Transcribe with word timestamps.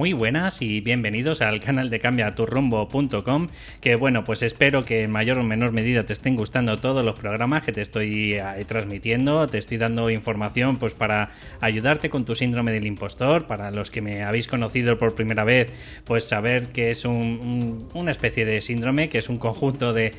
Muy 0.00 0.14
buenas 0.14 0.62
y 0.62 0.80
bienvenidos 0.80 1.42
al 1.42 1.60
canal 1.60 1.90
de 1.90 2.00
cambiaturrumbo.com 2.00 3.48
que 3.82 3.96
bueno, 3.96 4.24
pues 4.24 4.42
espero 4.42 4.82
que 4.82 5.02
en 5.02 5.10
mayor 5.10 5.38
o 5.38 5.42
menor 5.42 5.72
medida 5.72 6.06
te 6.06 6.14
estén 6.14 6.36
gustando 6.36 6.78
todos 6.78 7.04
los 7.04 7.20
programas 7.20 7.64
que 7.64 7.72
te 7.72 7.82
estoy 7.82 8.32
eh, 8.32 8.42
transmitiendo, 8.66 9.46
te 9.46 9.58
estoy 9.58 9.76
dando 9.76 10.08
información 10.08 10.78
pues 10.78 10.94
para 10.94 11.32
ayudarte 11.60 12.08
con 12.08 12.24
tu 12.24 12.34
síndrome 12.34 12.72
del 12.72 12.86
impostor, 12.86 13.46
para 13.46 13.70
los 13.72 13.90
que 13.90 14.00
me 14.00 14.22
habéis 14.22 14.48
conocido 14.48 14.96
por 14.96 15.14
primera 15.14 15.44
vez, 15.44 15.70
pues 16.04 16.24
saber 16.24 16.68
que 16.68 16.88
es 16.88 17.04
una 17.04 18.10
especie 18.10 18.46
de 18.46 18.62
síndrome, 18.62 19.10
que 19.10 19.18
es 19.18 19.28
un 19.28 19.36
conjunto 19.36 19.92
de, 19.92 20.12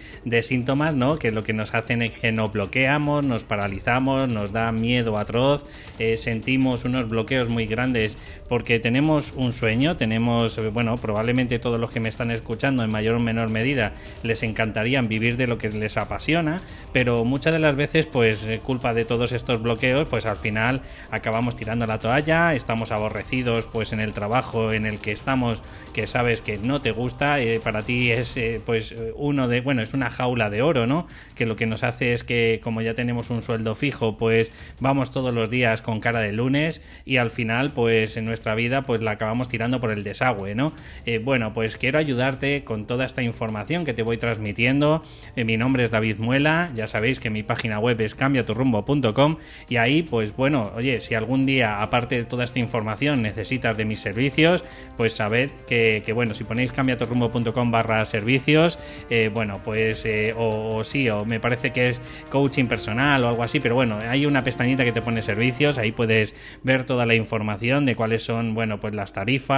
síntomas, 0.44 0.94
¿no? 0.94 1.18
Que 1.18 1.32
lo 1.32 1.44
que 1.44 1.54
nos 1.54 1.73
hacen 1.73 2.04
es 2.04 2.12
que 2.12 2.32
nos 2.32 2.54
bloqueamos, 2.54 3.26
nos 3.26 3.45
paralizamos, 3.45 4.30
nos 4.30 4.52
da 4.52 4.72
miedo 4.72 5.18
atroz, 5.18 5.66
eh, 5.98 6.18
sentimos 6.18 6.86
unos 6.86 7.09
bloqueos 7.09 7.50
muy 7.50 7.66
grandes 7.66 8.20
porque 8.48 8.80
tenemos 8.80 9.34
un 9.36 9.54
sueño. 9.54 9.70
Tenemos, 9.71 10.59
bueno, 10.73 10.98
probablemente 10.98 11.57
todos 11.57 11.80
los 11.80 11.91
que 11.91 12.02
me 12.02 12.09
están 12.09 12.30
escuchando 12.30 12.84
en 12.84 12.91
mayor 12.91 13.16
o 13.16 13.20
menor 13.21 13.49
medida 13.49 13.94
les 14.21 14.44
encantarían 14.44 15.07
vivir 15.07 15.38
de 15.38 15.47
lo 15.47 15.57
que 15.57 15.70
les 15.70 15.95
apasiona, 15.95 16.59
pero 16.91 17.23
muchas 17.23 17.53
de 17.53 17.59
las 17.59 17.77
veces, 17.77 18.05
pues 18.05 18.45
eh, 18.45 18.59
culpa 18.59 18.94
de 18.94 19.05
todos 19.05 19.31
estos 19.31 19.61
bloqueos, 19.61 20.09
pues 20.09 20.25
al 20.25 20.35
final 20.35 20.81
acabamos 21.09 21.55
tirando 21.55 21.88
la 21.88 21.99
toalla, 21.99 22.53
estamos 22.53 22.91
aborrecidos 22.91 23.66
pues 23.66 23.94
en 23.94 24.02
el 24.02 24.11
trabajo 24.11 24.73
en 24.73 24.85
el 24.85 24.99
que 24.99 25.13
estamos, 25.13 25.63
que 25.94 26.05
sabes 26.05 26.41
que 26.41 26.58
no 26.58 26.81
te 26.81 26.91
gusta, 26.91 27.39
eh, 27.39 27.61
para 27.63 27.83
ti 27.83 28.11
es 28.11 28.35
eh, 28.35 28.59
pues 28.66 28.94
uno 29.16 29.47
de, 29.47 29.61
bueno, 29.61 29.81
es 29.81 29.94
una 29.94 30.09
jaula 30.09 30.50
de 30.50 30.61
oro, 30.61 30.85
¿no? 30.85 31.08
Que 31.35 31.45
lo 31.45 31.56
que 31.56 31.66
nos 31.66 31.83
hace 31.83 32.11
es 32.11 32.25
que 32.25 32.59
como 32.61 32.81
ya 32.81 32.94
tenemos 32.94 33.30
un 33.30 33.41
sueldo 33.41 33.73
fijo, 33.75 34.17
pues 34.17 34.52
vamos 34.81 35.11
todos 35.11 35.33
los 35.33 35.50
días 35.50 35.81
con 35.81 36.02
cara 36.02 36.19
de 36.19 36.33
lunes 36.33 36.81
y 37.06 37.17
al 37.17 37.30
final 37.30 37.72
pues 37.72 38.17
en 38.17 38.25
nuestra 38.25 38.53
vida 38.53 38.81
pues 38.81 39.02
la 39.02 39.11
acabamos 39.11 39.47
tirando 39.47 39.61
por 39.62 39.92
el 39.92 40.04
desagüe, 40.04 40.56
¿no? 40.56 40.73
Eh, 41.06 41.20
bueno, 41.20 41.54
pues 41.54 41.78
quiero 41.78 42.00
ayudarte 42.00 42.64
con 42.64 42.88
toda 42.88 43.06
esta 43.06 43.22
información 43.22 43.86
que 43.86 43.94
te 43.94 44.02
voy 44.02 44.18
transmitiendo. 44.18 45.03
Eh, 45.36 45.44
mi 45.44 45.56
nombre 45.56 45.84
es 45.84 45.92
David 45.92 46.18
Muela, 46.18 46.72
ya 46.73 46.88
sabéis 46.88 47.20
que 47.20 47.30
mi 47.30 47.44
página 47.44 47.78
web 47.78 48.02
es 48.02 48.16
cambiaturrumbo.com 48.16 49.38
y 49.70 49.78
ahí, 49.78 50.02
pues 50.02 50.36
bueno, 50.36 50.72
oye, 50.76 51.00
si 51.00 51.14
algún 51.14 51.45
día, 51.45 51.81
aparte 51.81 52.16
de 52.16 52.23
toda 52.23 52.44
esta 52.44 52.58
información, 52.58 53.22
necesitas 53.22 53.78
de 53.78 53.86
mis 53.86 54.00
servicios, 54.00 54.66
pues 54.98 55.14
sabed 55.14 55.52
que, 55.68 56.12
bueno, 56.14 56.34
si 56.34 56.44
ponéis 56.44 56.72
cambiaturrumbo.com 56.72 57.72
barra 57.72 58.03
servicios, 58.06 58.80
eh, 59.12 59.30
bueno, 59.31 59.62
pues, 59.64 60.08
o, 60.36 60.84
sí, 60.84 61.08
o 61.09 61.23
me 61.23 61.40
parece 61.40 61.70
que 61.70 61.90
es 61.90 62.02
coaching 62.31 62.66
personal 62.66 63.23
o 63.23 63.30
algo 63.30 63.44
así, 63.44 63.59
pero 63.59 63.75
bueno, 63.75 64.00
hay 64.09 64.25
una 64.25 64.44
pestañita 64.44 64.84
que 64.84 64.92
te 64.92 65.03
pone 65.03 65.22
servicios, 65.22 65.78
ahí 65.78 65.92
puedes 65.92 66.34
ver 66.64 66.84
toda 66.84 67.06
la 67.06 67.14
información 67.14 67.86
de 67.86 67.96
cuáles 67.96 68.23
son, 68.23 68.56
bueno, 68.56 68.80
pues 68.80 68.96
las 68.96 69.14
tarifas 69.14 69.50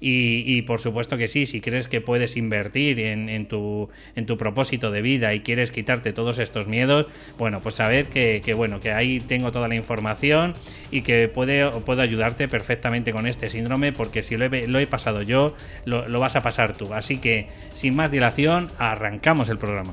y, 0.00 0.62
por 0.62 0.80
supuesto 0.80 1.16
que 1.16 1.28
sí, 1.28 1.46
si 1.46 1.60
crees 1.60 1.88
que 1.88 2.00
puedes 2.00 2.36
invertir 2.36 3.00
en, 3.00 3.46
tu, 3.46 3.88
en 4.14 4.26
tu 4.26 4.36
propósito 4.36 4.90
de 4.90 5.02
vida 5.02 5.34
y 5.34 5.40
quieres 5.40 5.70
quitarte 5.70 6.12
todos 6.12 6.38
estos 6.38 6.66
miedos, 6.66 7.06
bueno, 7.38 7.60
pues 7.60 7.76
sabed 7.76 8.06
que, 8.08 8.54
bueno, 8.54 8.80
que 8.80 8.92
ahí 8.92 9.20
tengo 9.20 9.52
toda 9.52 9.68
la 9.68 9.74
información 9.74 10.54
y 10.90 11.02
que 11.02 11.28
puede, 11.28 11.68
puedo 11.82 12.02
ayudarte 12.02 12.48
perfectamente 12.48 13.12
con 13.12 13.26
este 13.26 13.48
síndrome 13.48 13.92
porque 13.92 14.22
si 14.22 14.36
lo 14.36 14.46
he, 14.46 14.86
pasado 14.86 15.22
yo, 15.22 15.54
lo, 15.84 16.08
lo 16.08 16.20
vas 16.20 16.36
a 16.36 16.42
pasar 16.42 16.76
tú. 16.76 16.92
Así 16.94 17.18
que, 17.18 17.48
sin 17.74 17.94
más 17.94 18.10
dilación, 18.10 18.70
arrancamos 18.78 19.48
el 19.48 19.58
programa. 19.58 19.92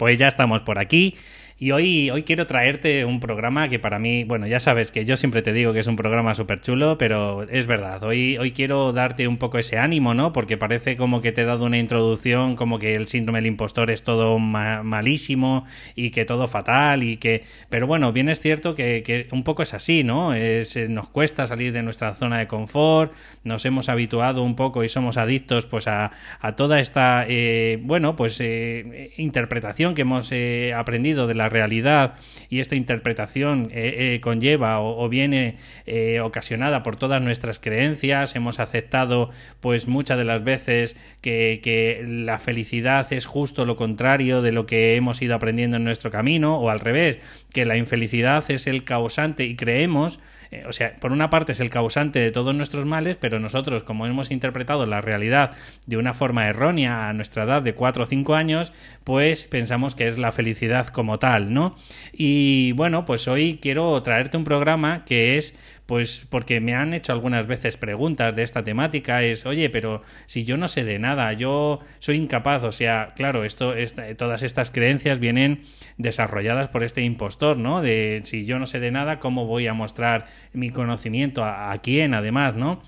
Pues 0.00 0.18
ya 0.18 0.28
estamos 0.28 0.62
por 0.62 0.78
aquí 0.78 1.14
y 1.62 1.72
hoy, 1.72 2.08
hoy 2.08 2.22
quiero 2.22 2.46
traerte 2.46 3.04
un 3.04 3.20
programa 3.20 3.68
que 3.68 3.78
para 3.78 3.98
mí, 3.98 4.24
bueno, 4.24 4.46
ya 4.46 4.60
sabes 4.60 4.90
que 4.90 5.04
yo 5.04 5.18
siempre 5.18 5.42
te 5.42 5.52
digo 5.52 5.74
que 5.74 5.80
es 5.80 5.86
un 5.88 5.96
programa 5.96 6.32
súper 6.32 6.62
chulo, 6.62 6.96
pero 6.96 7.42
es 7.50 7.66
verdad, 7.66 8.02
hoy, 8.02 8.38
hoy 8.38 8.52
quiero 8.52 8.94
darte 8.94 9.28
un 9.28 9.36
poco 9.36 9.58
ese 9.58 9.76
ánimo, 9.76 10.14
¿no? 10.14 10.32
Porque 10.32 10.56
parece 10.56 10.96
como 10.96 11.20
que 11.20 11.32
te 11.32 11.42
he 11.42 11.44
dado 11.44 11.66
una 11.66 11.76
introducción, 11.76 12.56
como 12.56 12.78
que 12.78 12.94
el 12.94 13.08
síndrome 13.08 13.40
del 13.40 13.46
impostor 13.48 13.90
es 13.90 14.02
todo 14.02 14.38
malísimo 14.38 15.66
y 15.94 16.12
que 16.12 16.24
todo 16.24 16.48
fatal 16.48 17.02
y 17.02 17.18
que... 17.18 17.42
Pero 17.68 17.86
bueno, 17.86 18.10
bien 18.10 18.30
es 18.30 18.40
cierto 18.40 18.74
que, 18.74 19.28
un 19.30 19.44
poco 19.44 19.60
es 19.60 19.74
así, 19.74 20.02
¿no? 20.02 20.32
Es, 20.32 20.78
nos 20.88 21.10
cuesta 21.10 21.46
salir 21.46 21.74
de 21.74 21.82
nuestra 21.82 22.14
zona 22.14 22.38
de 22.38 22.46
confort, 22.46 23.12
nos 23.44 23.66
hemos 23.66 23.90
habituado 23.90 24.42
un 24.42 24.56
poco 24.56 24.82
y 24.82 24.88
somos 24.88 25.18
adictos 25.18 25.66
pues 25.66 25.88
a, 25.88 26.10
toda 26.56 26.80
esta, 26.80 27.26
eh, 27.28 27.78
bueno, 27.82 28.16
pues 28.16 28.40
eh, 28.40 29.10
interpretación 29.18 29.94
que 29.94 30.02
hemos 30.02 30.32
eh, 30.32 30.72
aprendido 30.74 31.26
de 31.26 31.34
la 31.34 31.49
realidad 31.50 32.14
y 32.48 32.60
esta 32.60 32.74
interpretación 32.74 33.70
eh, 33.72 34.14
eh, 34.14 34.20
conlleva 34.20 34.80
o, 34.80 35.08
viene 35.08 35.56
eh, 35.86 36.20
ocasionada 36.20 36.82
por 36.82 36.96
todas 36.96 37.20
nuestras 37.20 37.60
creencias, 37.60 38.34
hemos 38.34 38.58
aceptado 38.58 39.30
pues 39.60 39.86
muchas 39.86 40.18
de 40.18 40.24
las 40.24 40.42
veces 40.42 40.96
que, 41.20 41.60
la 42.06 42.38
felicidad 42.38 43.12
es 43.12 43.26
justo 43.26 43.66
lo 43.66 43.76
contrario 43.76 44.42
de 44.42 44.52
lo 44.52 44.66
que 44.66 44.96
hemos 44.96 45.20
ido 45.20 45.34
aprendiendo 45.34 45.76
en 45.76 45.84
nuestro 45.84 46.10
camino 46.10 46.58
o 46.58 46.70
al 46.70 46.80
revés, 46.80 47.18
que 47.52 47.64
la 47.64 47.76
infelicidad 47.76 48.44
es 48.50 48.66
el 48.66 48.84
causante 48.84 49.44
y 49.44 49.56
creemos 49.56 50.20
eh, 50.50 50.64
o 50.66 50.72
sea, 50.72 50.96
por 50.98 51.12
una 51.12 51.30
parte 51.30 51.52
es 51.52 51.60
el 51.60 51.70
causante 51.70 52.18
de 52.18 52.32
todos 52.32 52.54
nuestros 52.54 52.84
males, 52.84 53.16
pero 53.16 53.38
nosotros, 53.38 53.84
como 53.84 54.06
hemos 54.06 54.30
interpretado 54.30 54.84
la 54.84 55.00
realidad 55.00 55.52
de 55.86 55.96
una 55.96 56.12
forma 56.12 56.48
errónea 56.48 57.08
a 57.08 57.12
nuestra 57.12 57.44
edad 57.44 57.62
de 57.62 57.74
4 57.74 58.04
o 58.04 58.06
5 58.06 58.34
años, 58.34 58.72
pues 59.04 59.44
pensamos 59.44 59.94
que 59.94 60.08
es 60.08 60.18
la 60.18 60.32
felicidad 60.32 60.88
como 60.88 61.18
tal, 61.18 61.39
¿no? 61.48 61.74
Y 62.12 62.72
bueno, 62.72 63.04
pues 63.04 63.28
hoy 63.28 63.58
quiero 63.60 64.02
traerte 64.02 64.36
un 64.36 64.44
programa 64.44 65.04
que 65.04 65.36
es 65.36 65.54
pues 65.90 66.24
porque 66.30 66.60
me 66.60 66.72
han 66.76 66.94
hecho 66.94 67.12
algunas 67.12 67.48
veces 67.48 67.76
preguntas 67.76 68.36
de 68.36 68.44
esta 68.44 68.62
temática, 68.62 69.24
es, 69.24 69.44
oye, 69.44 69.70
pero 69.70 70.02
si 70.24 70.44
yo 70.44 70.56
no 70.56 70.68
sé 70.68 70.84
de 70.84 71.00
nada, 71.00 71.32
yo 71.32 71.80
soy 71.98 72.16
incapaz, 72.16 72.62
o 72.62 72.70
sea, 72.70 73.12
claro, 73.16 73.42
esto, 73.42 73.74
todas 74.16 74.44
estas 74.44 74.70
creencias 74.70 75.18
vienen 75.18 75.62
desarrolladas 75.98 76.68
por 76.68 76.84
este 76.84 77.02
impostor, 77.02 77.56
¿no? 77.58 77.82
De 77.82 78.20
si 78.22 78.44
yo 78.44 78.60
no 78.60 78.66
sé 78.66 78.78
de 78.78 78.92
nada, 78.92 79.18
¿cómo 79.18 79.46
voy 79.46 79.66
a 79.66 79.74
mostrar 79.74 80.26
mi 80.52 80.70
conocimiento 80.70 81.42
a, 81.42 81.72
a 81.72 81.78
quién, 81.78 82.14
además, 82.14 82.54
¿no? 82.54 82.82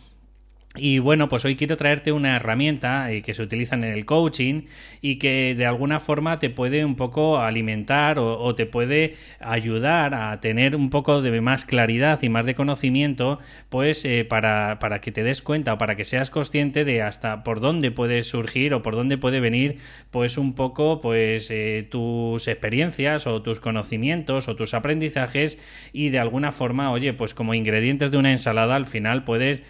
Y 0.74 1.00
bueno, 1.00 1.28
pues 1.28 1.44
hoy 1.44 1.54
quiero 1.54 1.76
traerte 1.76 2.12
una 2.12 2.36
herramienta 2.36 3.12
eh, 3.12 3.20
que 3.20 3.34
se 3.34 3.42
utiliza 3.42 3.74
en 3.74 3.84
el 3.84 4.06
coaching 4.06 4.62
y 5.02 5.16
que 5.16 5.54
de 5.54 5.66
alguna 5.66 6.00
forma 6.00 6.38
te 6.38 6.48
puede 6.48 6.86
un 6.86 6.96
poco 6.96 7.38
alimentar 7.38 8.18
o, 8.18 8.54
te 8.54 8.64
puede 8.64 9.16
ayudar 9.38 10.14
a 10.14 10.40
tener 10.40 10.74
un 10.74 10.88
poco 10.88 11.20
de 11.20 11.42
más 11.42 11.66
claridad 11.66 12.22
y 12.22 12.30
más 12.30 12.46
de 12.46 12.54
conocimiento, 12.54 13.38
pues 13.68 14.02
eh, 14.06 14.24
para, 14.24 14.78
para, 14.78 15.02
que 15.02 15.12
te 15.12 15.22
des 15.22 15.42
cuenta 15.42 15.74
o 15.74 15.78
para 15.78 15.94
que 15.94 16.06
seas 16.06 16.30
consciente 16.30 16.86
de 16.86 17.02
hasta 17.02 17.44
por 17.44 17.60
dónde 17.60 17.90
puede 17.90 18.22
surgir 18.22 18.72
o 18.72 18.80
por 18.80 18.94
dónde 18.94 19.18
puede 19.18 19.40
venir, 19.40 19.76
pues 20.10 20.38
un 20.38 20.54
poco, 20.54 21.02
pues 21.02 21.50
eh, 21.50 21.86
tus 21.90 22.48
experiencias 22.48 23.26
o 23.26 23.42
tus 23.42 23.60
conocimientos 23.60 24.48
o 24.48 24.56
tus 24.56 24.72
aprendizajes 24.72 25.58
y 25.92 26.08
de 26.08 26.18
alguna 26.18 26.50
forma, 26.50 26.90
oye, 26.92 27.12
pues 27.12 27.34
como 27.34 27.52
ingredientes 27.52 28.10
de 28.10 28.16
una 28.16 28.30
ensalada 28.30 28.74
al 28.76 28.86
final 28.86 29.24
puedes 29.24 29.60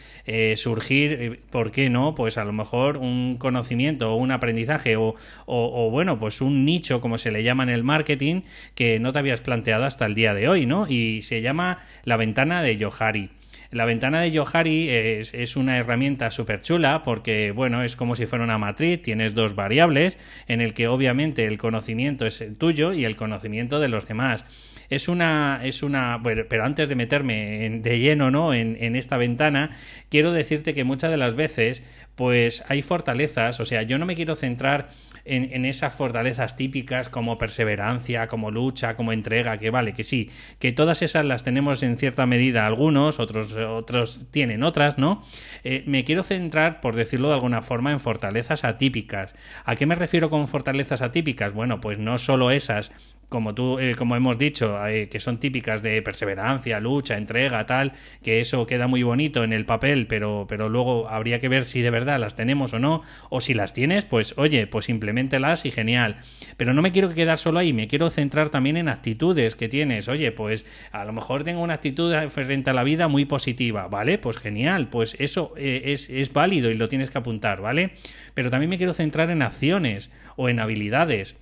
surgir 0.54 0.91
eh, 1.00 1.40
¿por 1.50 1.70
qué 1.70 1.90
no? 1.90 2.14
Pues 2.14 2.38
a 2.38 2.44
lo 2.44 2.52
mejor 2.52 2.96
un 2.96 3.36
conocimiento 3.38 4.12
o 4.12 4.16
un 4.16 4.30
aprendizaje 4.30 4.96
o, 4.96 5.90
bueno, 5.90 6.18
pues 6.18 6.40
un 6.40 6.64
nicho, 6.64 7.00
como 7.00 7.18
se 7.18 7.30
le 7.30 7.42
llama 7.42 7.62
en 7.62 7.70
el 7.70 7.84
marketing, 7.84 8.42
que 8.74 8.98
no 8.98 9.12
te 9.12 9.18
habías 9.18 9.40
planteado 9.40 9.84
hasta 9.84 10.06
el 10.06 10.14
día 10.14 10.34
de 10.34 10.48
hoy, 10.48 10.66
¿no? 10.66 10.86
Y 10.88 11.22
se 11.22 11.42
llama 11.42 11.78
la 12.04 12.16
ventana 12.16 12.62
de 12.62 12.78
Johari. 12.78 13.30
La 13.70 13.86
ventana 13.86 14.20
de 14.20 14.36
Johari 14.36 14.90
es, 14.90 15.32
es 15.32 15.56
una 15.56 15.78
herramienta 15.78 16.30
súper 16.30 16.60
chula 16.60 17.02
porque, 17.04 17.52
bueno, 17.52 17.82
es 17.82 17.96
como 17.96 18.16
si 18.16 18.26
fuera 18.26 18.44
una 18.44 18.58
matriz, 18.58 19.00
tienes 19.00 19.34
dos 19.34 19.54
variables 19.54 20.18
en 20.46 20.60
el 20.60 20.74
que 20.74 20.88
obviamente 20.88 21.46
el 21.46 21.56
conocimiento 21.56 22.26
es 22.26 22.42
el 22.42 22.56
tuyo 22.56 22.92
y 22.92 23.06
el 23.06 23.16
conocimiento 23.16 23.80
de 23.80 23.88
los 23.88 24.06
demás 24.06 24.44
es 24.94 25.08
una, 25.08 25.60
es 25.64 25.82
una, 25.82 26.20
pero 26.22 26.64
antes 26.64 26.88
de 26.88 26.94
meterme 26.94 27.80
de 27.82 27.98
lleno, 27.98 28.30
¿no? 28.30 28.54
En, 28.54 28.76
en, 28.80 28.96
esta 28.96 29.16
ventana, 29.16 29.70
quiero 30.08 30.32
decirte 30.32 30.74
que 30.74 30.84
muchas 30.84 31.10
de 31.10 31.16
las 31.16 31.34
veces, 31.34 31.82
pues 32.14 32.64
hay 32.68 32.82
fortalezas, 32.82 33.58
o 33.60 33.64
sea, 33.64 33.82
yo 33.82 33.98
no 33.98 34.06
me 34.06 34.14
quiero 34.14 34.34
centrar 34.34 34.90
en, 35.24 35.64
esas 35.64 35.94
fortalezas 35.94 36.56
típicas 36.56 37.08
como 37.08 37.38
perseverancia, 37.38 38.26
como 38.26 38.50
lucha, 38.50 38.96
como 38.96 39.12
entrega, 39.12 39.58
que 39.58 39.70
vale, 39.70 39.92
que 39.92 40.04
sí, 40.04 40.30
que 40.58 40.72
todas 40.72 41.02
esas 41.02 41.24
las 41.24 41.44
tenemos 41.44 41.82
en 41.82 41.96
cierta 41.96 42.26
medida 42.26 42.66
algunos, 42.66 43.20
otros, 43.20 43.54
otros 43.56 44.26
tienen 44.30 44.62
otras, 44.62 44.98
¿no? 44.98 45.22
Eh, 45.64 45.84
me 45.86 46.04
quiero 46.04 46.22
centrar, 46.22 46.80
por 46.80 46.96
decirlo 46.96 47.28
de 47.28 47.34
alguna 47.34 47.62
forma, 47.62 47.92
en 47.92 48.00
fortalezas 48.00 48.64
atípicas. 48.64 49.34
¿A 49.64 49.76
qué 49.76 49.86
me 49.86 49.94
refiero 49.94 50.30
con 50.30 50.48
fortalezas 50.48 51.02
atípicas? 51.02 51.52
Bueno, 51.52 51.80
pues 51.80 51.98
no 51.98 52.18
solo 52.18 52.50
esas 52.50 52.92
como 53.32 53.54
tú, 53.54 53.78
eh, 53.78 53.94
como 53.96 54.14
hemos 54.14 54.38
dicho, 54.38 54.86
eh, 54.86 55.08
que 55.08 55.18
son 55.18 55.40
típicas 55.40 55.82
de 55.82 56.02
perseverancia, 56.02 56.78
lucha, 56.78 57.16
entrega, 57.16 57.64
tal, 57.64 57.94
que 58.22 58.40
eso 58.40 58.66
queda 58.66 58.86
muy 58.86 59.02
bonito 59.02 59.42
en 59.42 59.54
el 59.54 59.64
papel, 59.64 60.06
pero, 60.06 60.44
pero 60.48 60.68
luego 60.68 61.08
habría 61.08 61.40
que 61.40 61.48
ver 61.48 61.64
si 61.64 61.80
de 61.80 61.88
verdad 61.88 62.20
las 62.20 62.36
tenemos 62.36 62.74
o 62.74 62.78
no, 62.78 63.02
o 63.30 63.40
si 63.40 63.54
las 63.54 63.72
tienes, 63.72 64.04
pues 64.04 64.34
oye, 64.36 64.66
pues 64.66 64.90
implementelas 64.90 65.64
y 65.64 65.70
genial. 65.70 66.16
Pero 66.58 66.74
no 66.74 66.82
me 66.82 66.92
quiero 66.92 67.08
quedar 67.08 67.38
solo 67.38 67.58
ahí, 67.58 67.72
me 67.72 67.88
quiero 67.88 68.10
centrar 68.10 68.50
también 68.50 68.76
en 68.76 68.88
actitudes 68.88 69.56
que 69.56 69.68
tienes. 69.68 70.08
Oye, 70.08 70.30
pues 70.30 70.66
a 70.92 71.04
lo 71.06 71.14
mejor 71.14 71.42
tengo 71.42 71.62
una 71.62 71.74
actitud 71.74 72.14
frente 72.28 72.68
a 72.68 72.74
la 72.74 72.84
vida 72.84 73.08
muy 73.08 73.24
positiva, 73.24 73.88
¿vale? 73.88 74.18
Pues 74.18 74.36
genial, 74.36 74.88
pues 74.90 75.16
eso 75.18 75.54
eh, 75.56 75.84
es, 75.86 76.10
es 76.10 76.34
válido 76.34 76.70
y 76.70 76.74
lo 76.74 76.86
tienes 76.88 77.10
que 77.10 77.16
apuntar, 77.16 77.62
¿vale? 77.62 77.92
Pero 78.34 78.50
también 78.50 78.68
me 78.68 78.76
quiero 78.76 78.92
centrar 78.92 79.30
en 79.30 79.40
acciones 79.40 80.10
o 80.36 80.50
en 80.50 80.60
habilidades. 80.60 81.41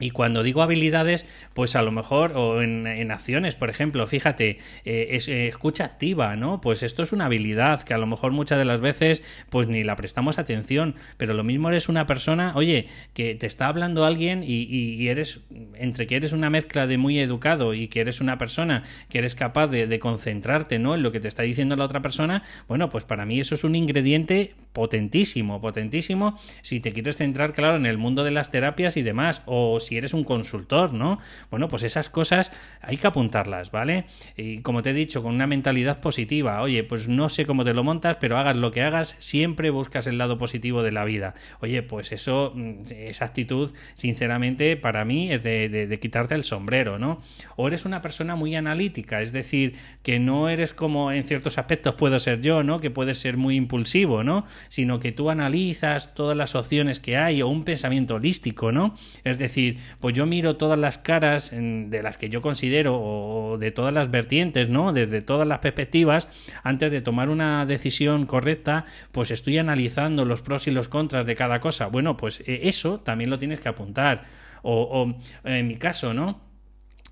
Y 0.00 0.10
cuando 0.10 0.42
digo 0.42 0.62
habilidades, 0.62 1.26
pues 1.54 1.76
a 1.76 1.82
lo 1.82 1.92
mejor, 1.92 2.32
o 2.34 2.62
en, 2.62 3.10
acciones, 3.10 3.54
por 3.54 3.70
ejemplo, 3.70 4.06
fíjate, 4.06 4.58
eh, 4.84 5.08
es, 5.10 5.28
eh, 5.28 5.48
escucha 5.48 5.84
activa, 5.84 6.34
¿no? 6.36 6.60
Pues 6.60 6.82
esto 6.82 7.02
es 7.02 7.12
una 7.12 7.26
habilidad 7.26 7.82
que 7.82 7.94
a 7.94 7.98
lo 7.98 8.06
mejor 8.06 8.32
muchas 8.32 8.58
de 8.58 8.64
las 8.64 8.80
veces, 8.80 9.22
pues 9.50 9.68
ni 9.68 9.84
la 9.84 9.96
prestamos 9.96 10.38
atención, 10.38 10.94
pero 11.18 11.34
lo 11.34 11.44
mismo 11.44 11.68
eres 11.68 11.88
una 11.88 12.06
persona, 12.06 12.52
oye, 12.56 12.86
que 13.12 13.34
te 13.34 13.46
está 13.46 13.68
hablando 13.68 14.04
alguien 14.04 14.42
y, 14.42 15.08
eres, 15.08 15.40
entre 15.74 16.06
que 16.06 16.16
eres 16.16 16.32
una 16.32 16.48
mezcla 16.48 16.86
de 16.86 16.96
muy 16.96 17.18
educado 17.18 17.74
y 17.74 17.88
que 17.88 18.00
eres 18.00 18.20
una 18.20 18.38
persona 18.38 18.82
que 19.10 19.18
eres 19.18 19.34
capaz 19.34 19.66
de, 19.66 19.86
de 19.86 19.98
concentrarte, 19.98 20.78
¿no? 20.78 20.94
En 20.94 21.02
lo 21.02 21.12
que 21.12 21.20
te 21.20 21.28
está 21.28 21.42
diciendo 21.42 21.76
la 21.76 21.84
otra 21.84 22.00
persona, 22.00 22.42
bueno, 22.68 22.88
pues 22.88 23.04
para 23.04 23.26
mí 23.26 23.38
eso 23.38 23.54
es 23.54 23.64
un 23.64 23.74
ingrediente 23.74 24.54
potentísimo, 24.72 25.60
potentísimo, 25.60 26.38
si 26.62 26.80
te 26.80 26.92
quieres 26.92 27.16
centrar, 27.16 27.52
claro, 27.52 27.76
en 27.76 27.86
el 27.86 27.98
mundo 27.98 28.24
de 28.24 28.30
las 28.30 28.50
terapias 28.50 28.96
y 28.96 29.02
demás, 29.02 29.42
o 29.46 29.80
si 29.80 29.96
eres 29.96 30.14
un 30.14 30.24
consultor, 30.24 30.92
¿no? 30.92 31.18
Bueno, 31.50 31.68
pues 31.68 31.82
esas 31.82 32.10
cosas 32.10 32.52
hay 32.80 32.96
que 32.96 33.06
apuntarlas, 33.06 33.70
¿vale? 33.70 34.04
Y 34.36 34.60
como 34.60 34.82
te 34.82 34.90
he 34.90 34.94
dicho, 34.94 35.22
con 35.22 35.34
una 35.34 35.46
mentalidad 35.46 36.00
positiva, 36.00 36.62
oye, 36.62 36.84
pues 36.84 37.08
no 37.08 37.28
sé 37.28 37.46
cómo 37.46 37.64
te 37.64 37.74
lo 37.74 37.84
montas, 37.84 38.16
pero 38.20 38.38
hagas 38.38 38.56
lo 38.56 38.70
que 38.70 38.82
hagas, 38.82 39.16
siempre 39.18 39.70
buscas 39.70 40.06
el 40.06 40.18
lado 40.18 40.38
positivo 40.38 40.82
de 40.82 40.92
la 40.92 41.04
vida. 41.04 41.34
Oye, 41.60 41.82
pues 41.82 42.12
eso, 42.12 42.52
mm, 42.54 42.82
esa 42.96 43.24
actitud, 43.24 43.72
sinceramente, 43.94 44.76
para 44.76 45.04
mí 45.04 45.32
es 45.32 45.42
de, 45.42 45.68
de 45.68 46.00
quitarte 46.00 46.34
el 46.34 46.44
sombrero, 46.44 46.98
¿no? 46.98 47.20
O 47.56 47.68
eres 47.68 47.84
una 47.84 48.00
persona 48.00 48.36
muy 48.36 48.54
analítica, 48.54 49.20
es 49.20 49.32
decir, 49.32 49.74
que 50.02 50.18
no 50.18 50.48
eres 50.48 50.74
como 50.74 51.12
en 51.12 51.24
ciertos 51.24 51.58
aspectos 51.58 51.94
puedo 51.94 52.18
ser 52.18 52.40
yo, 52.40 52.62
¿no? 52.62 52.80
Que 52.80 52.90
puedes 52.90 53.18
ser 53.18 53.36
muy 53.36 53.56
impulsivo, 53.56 54.24
¿no? 54.24 54.44
Sino 54.68 55.00
que 55.00 55.12
tú 55.12 55.30
analizas 55.30 56.14
todas 56.14 56.36
las 56.36 56.54
opciones 56.54 57.00
que 57.00 57.16
hay 57.16 57.42
o 57.42 57.48
un 57.48 57.64
pensamiento 57.64 58.16
holístico, 58.16 58.72
¿no? 58.72 58.94
Es 59.24 59.38
decir, 59.38 59.78
pues 60.00 60.14
yo 60.14 60.26
miro 60.26 60.56
todas 60.56 60.78
las 60.78 60.98
caras 60.98 61.50
de 61.52 62.02
las 62.02 62.18
que 62.18 62.28
yo 62.28 62.42
considero 62.42 63.00
o 63.00 63.58
de 63.58 63.70
todas 63.70 63.92
las 63.92 64.10
vertientes, 64.10 64.68
¿no? 64.68 64.92
Desde 64.92 65.22
todas 65.22 65.46
las 65.46 65.58
perspectivas, 65.58 66.28
antes 66.62 66.90
de 66.90 67.00
tomar 67.00 67.28
una 67.28 67.66
decisión 67.66 68.26
correcta, 68.26 68.84
pues 69.12 69.30
estoy 69.30 69.58
analizando 69.58 70.24
los 70.24 70.42
pros 70.42 70.66
y 70.66 70.70
los 70.70 70.88
contras 70.88 71.26
de 71.26 71.36
cada 71.36 71.60
cosa. 71.60 71.86
Bueno, 71.86 72.16
pues 72.16 72.40
eh, 72.40 72.60
eso 72.64 73.00
también 73.00 73.30
lo 73.30 73.38
tienes 73.38 73.60
que 73.60 73.68
apuntar. 73.68 74.24
O, 74.62 75.14
o 75.44 75.48
en 75.48 75.66
mi 75.68 75.76
caso, 75.76 76.12
¿no? 76.12 76.49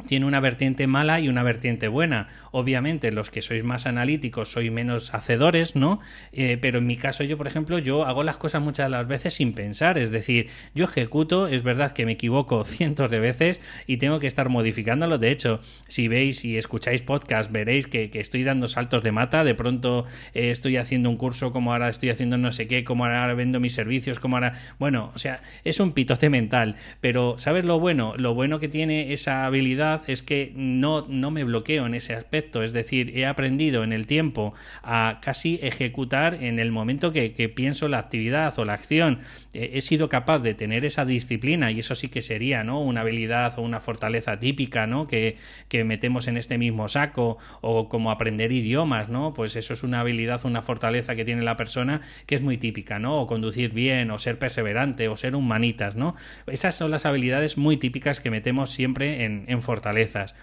Tiene 0.06 0.26
una 0.26 0.40
vertiente 0.40 0.86
mala 0.86 1.20
y 1.20 1.28
una 1.28 1.42
vertiente 1.42 1.88
buena. 1.88 2.28
Obviamente, 2.52 3.10
los 3.10 3.30
que 3.30 3.42
sois 3.42 3.64
más 3.64 3.86
analíticos 3.86 4.52
sois 4.52 4.70
menos 4.70 5.12
hacedores, 5.12 5.74
¿no? 5.74 6.00
Eh, 6.32 6.56
pero 6.60 6.78
en 6.78 6.86
mi 6.86 6.96
caso, 6.96 7.24
yo, 7.24 7.36
por 7.36 7.46
ejemplo, 7.46 7.78
yo 7.78 8.04
hago 8.04 8.22
las 8.22 8.36
cosas 8.36 8.62
muchas 8.62 8.86
de 8.86 8.90
las 8.90 9.08
veces 9.08 9.34
sin 9.34 9.54
pensar. 9.54 9.98
Es 9.98 10.10
decir, 10.10 10.48
yo 10.74 10.84
ejecuto, 10.84 11.48
es 11.48 11.62
verdad 11.62 11.92
que 11.92 12.06
me 12.06 12.12
equivoco 12.12 12.64
cientos 12.64 13.10
de 13.10 13.18
veces 13.18 13.60
y 13.86 13.96
tengo 13.96 14.20
que 14.20 14.28
estar 14.28 14.48
modificándolo. 14.48 15.18
De 15.18 15.30
hecho, 15.30 15.60
si 15.88 16.06
veis 16.06 16.44
y 16.44 16.56
escucháis 16.56 17.02
podcast, 17.02 17.50
veréis 17.50 17.86
que, 17.86 18.10
estoy 18.14 18.44
dando 18.44 18.68
saltos 18.68 19.02
de 19.02 19.12
mata. 19.12 19.44
De 19.44 19.54
pronto 19.54 20.04
eh, 20.32 20.50
estoy 20.50 20.76
haciendo 20.76 21.10
un 21.10 21.16
curso, 21.16 21.52
como 21.52 21.72
ahora 21.72 21.88
estoy 21.88 22.10
haciendo 22.10 22.38
no 22.38 22.52
sé 22.52 22.66
qué, 22.66 22.84
como 22.84 23.04
ahora 23.04 23.34
vendo 23.34 23.58
mis 23.60 23.74
servicios, 23.74 24.20
como 24.20 24.36
ahora. 24.36 24.54
Bueno, 24.78 25.10
o 25.14 25.18
sea, 25.18 25.42
es 25.64 25.80
un 25.80 25.92
pitote 25.92 26.30
mental. 26.30 26.76
Pero, 27.00 27.34
¿sabes 27.38 27.64
lo 27.64 27.80
bueno? 27.80 28.14
Lo 28.16 28.34
bueno 28.34 28.60
que 28.60 28.68
tiene 28.68 29.12
esa 29.12 29.44
habilidad 29.44 29.87
es 30.06 30.22
que 30.22 30.52
no, 30.54 31.06
no 31.08 31.30
me 31.30 31.44
bloqueo 31.44 31.86
en 31.86 31.94
ese 31.94 32.14
aspecto, 32.14 32.62
es 32.62 32.72
decir, 32.72 33.16
he 33.16 33.26
aprendido 33.26 33.84
en 33.84 33.92
el 33.92 34.06
tiempo 34.06 34.54
a 34.82 35.18
casi 35.22 35.58
ejecutar 35.62 36.34
en 36.42 36.58
el 36.58 36.70
momento 36.70 37.12
que, 37.12 37.28
pienso 37.54 37.88
la 37.88 37.98
actividad 37.98 38.58
o 38.58 38.64
la 38.64 38.74
acción. 38.74 39.20
He, 39.52 39.80
sido 39.80 40.08
capaz 40.08 40.40
de 40.40 40.54
tener 40.54 40.84
esa 40.84 41.04
disciplina 41.04 41.70
y 41.70 41.80
eso 41.80 41.94
sí 41.94 42.08
que 42.08 42.20
sería 42.20 42.62
¿no? 42.62 42.80
una 42.80 43.00
habilidad 43.00 43.58
o 43.58 43.62
una 43.62 43.80
fortaleza 43.80 44.38
típica 44.38 44.86
¿no? 44.86 45.06
que, 45.06 45.36
que 45.68 45.84
metemos 45.84 46.28
en 46.28 46.36
este 46.36 46.58
mismo 46.58 46.88
saco 46.88 47.38
o 47.60 47.88
como 47.88 48.10
aprender 48.10 48.52
idiomas, 48.52 49.08
¿no? 49.08 49.32
pues 49.34 49.56
eso 49.56 49.72
es 49.72 49.82
una 49.82 50.00
habilidad, 50.00 50.44
una 50.44 50.62
fortaleza 50.62 51.16
que 51.16 51.24
tiene 51.24 51.42
la 51.42 51.56
persona 51.56 52.02
que 52.26 52.34
es 52.34 52.42
muy 52.42 52.58
típica, 52.58 52.98
¿no? 52.98 53.20
o 53.20 53.26
conducir 53.26 53.72
bien, 53.72 54.10
o 54.10 54.18
ser 54.18 54.38
perseverante, 54.38 55.08
o 55.08 55.16
ser 55.16 55.34
humanitas, 55.34 55.96
¿no? 55.96 56.14
Esas 56.46 56.74
son 56.76 56.90
las 56.90 57.06
habilidades 57.06 57.56
muy 57.56 57.76
típicas 57.76 58.20
que 58.20 58.30
metemos 58.30 58.70
siempre 58.70 59.24
en, 59.24 59.44
en 59.48 59.62
fortalezas. 59.78 60.34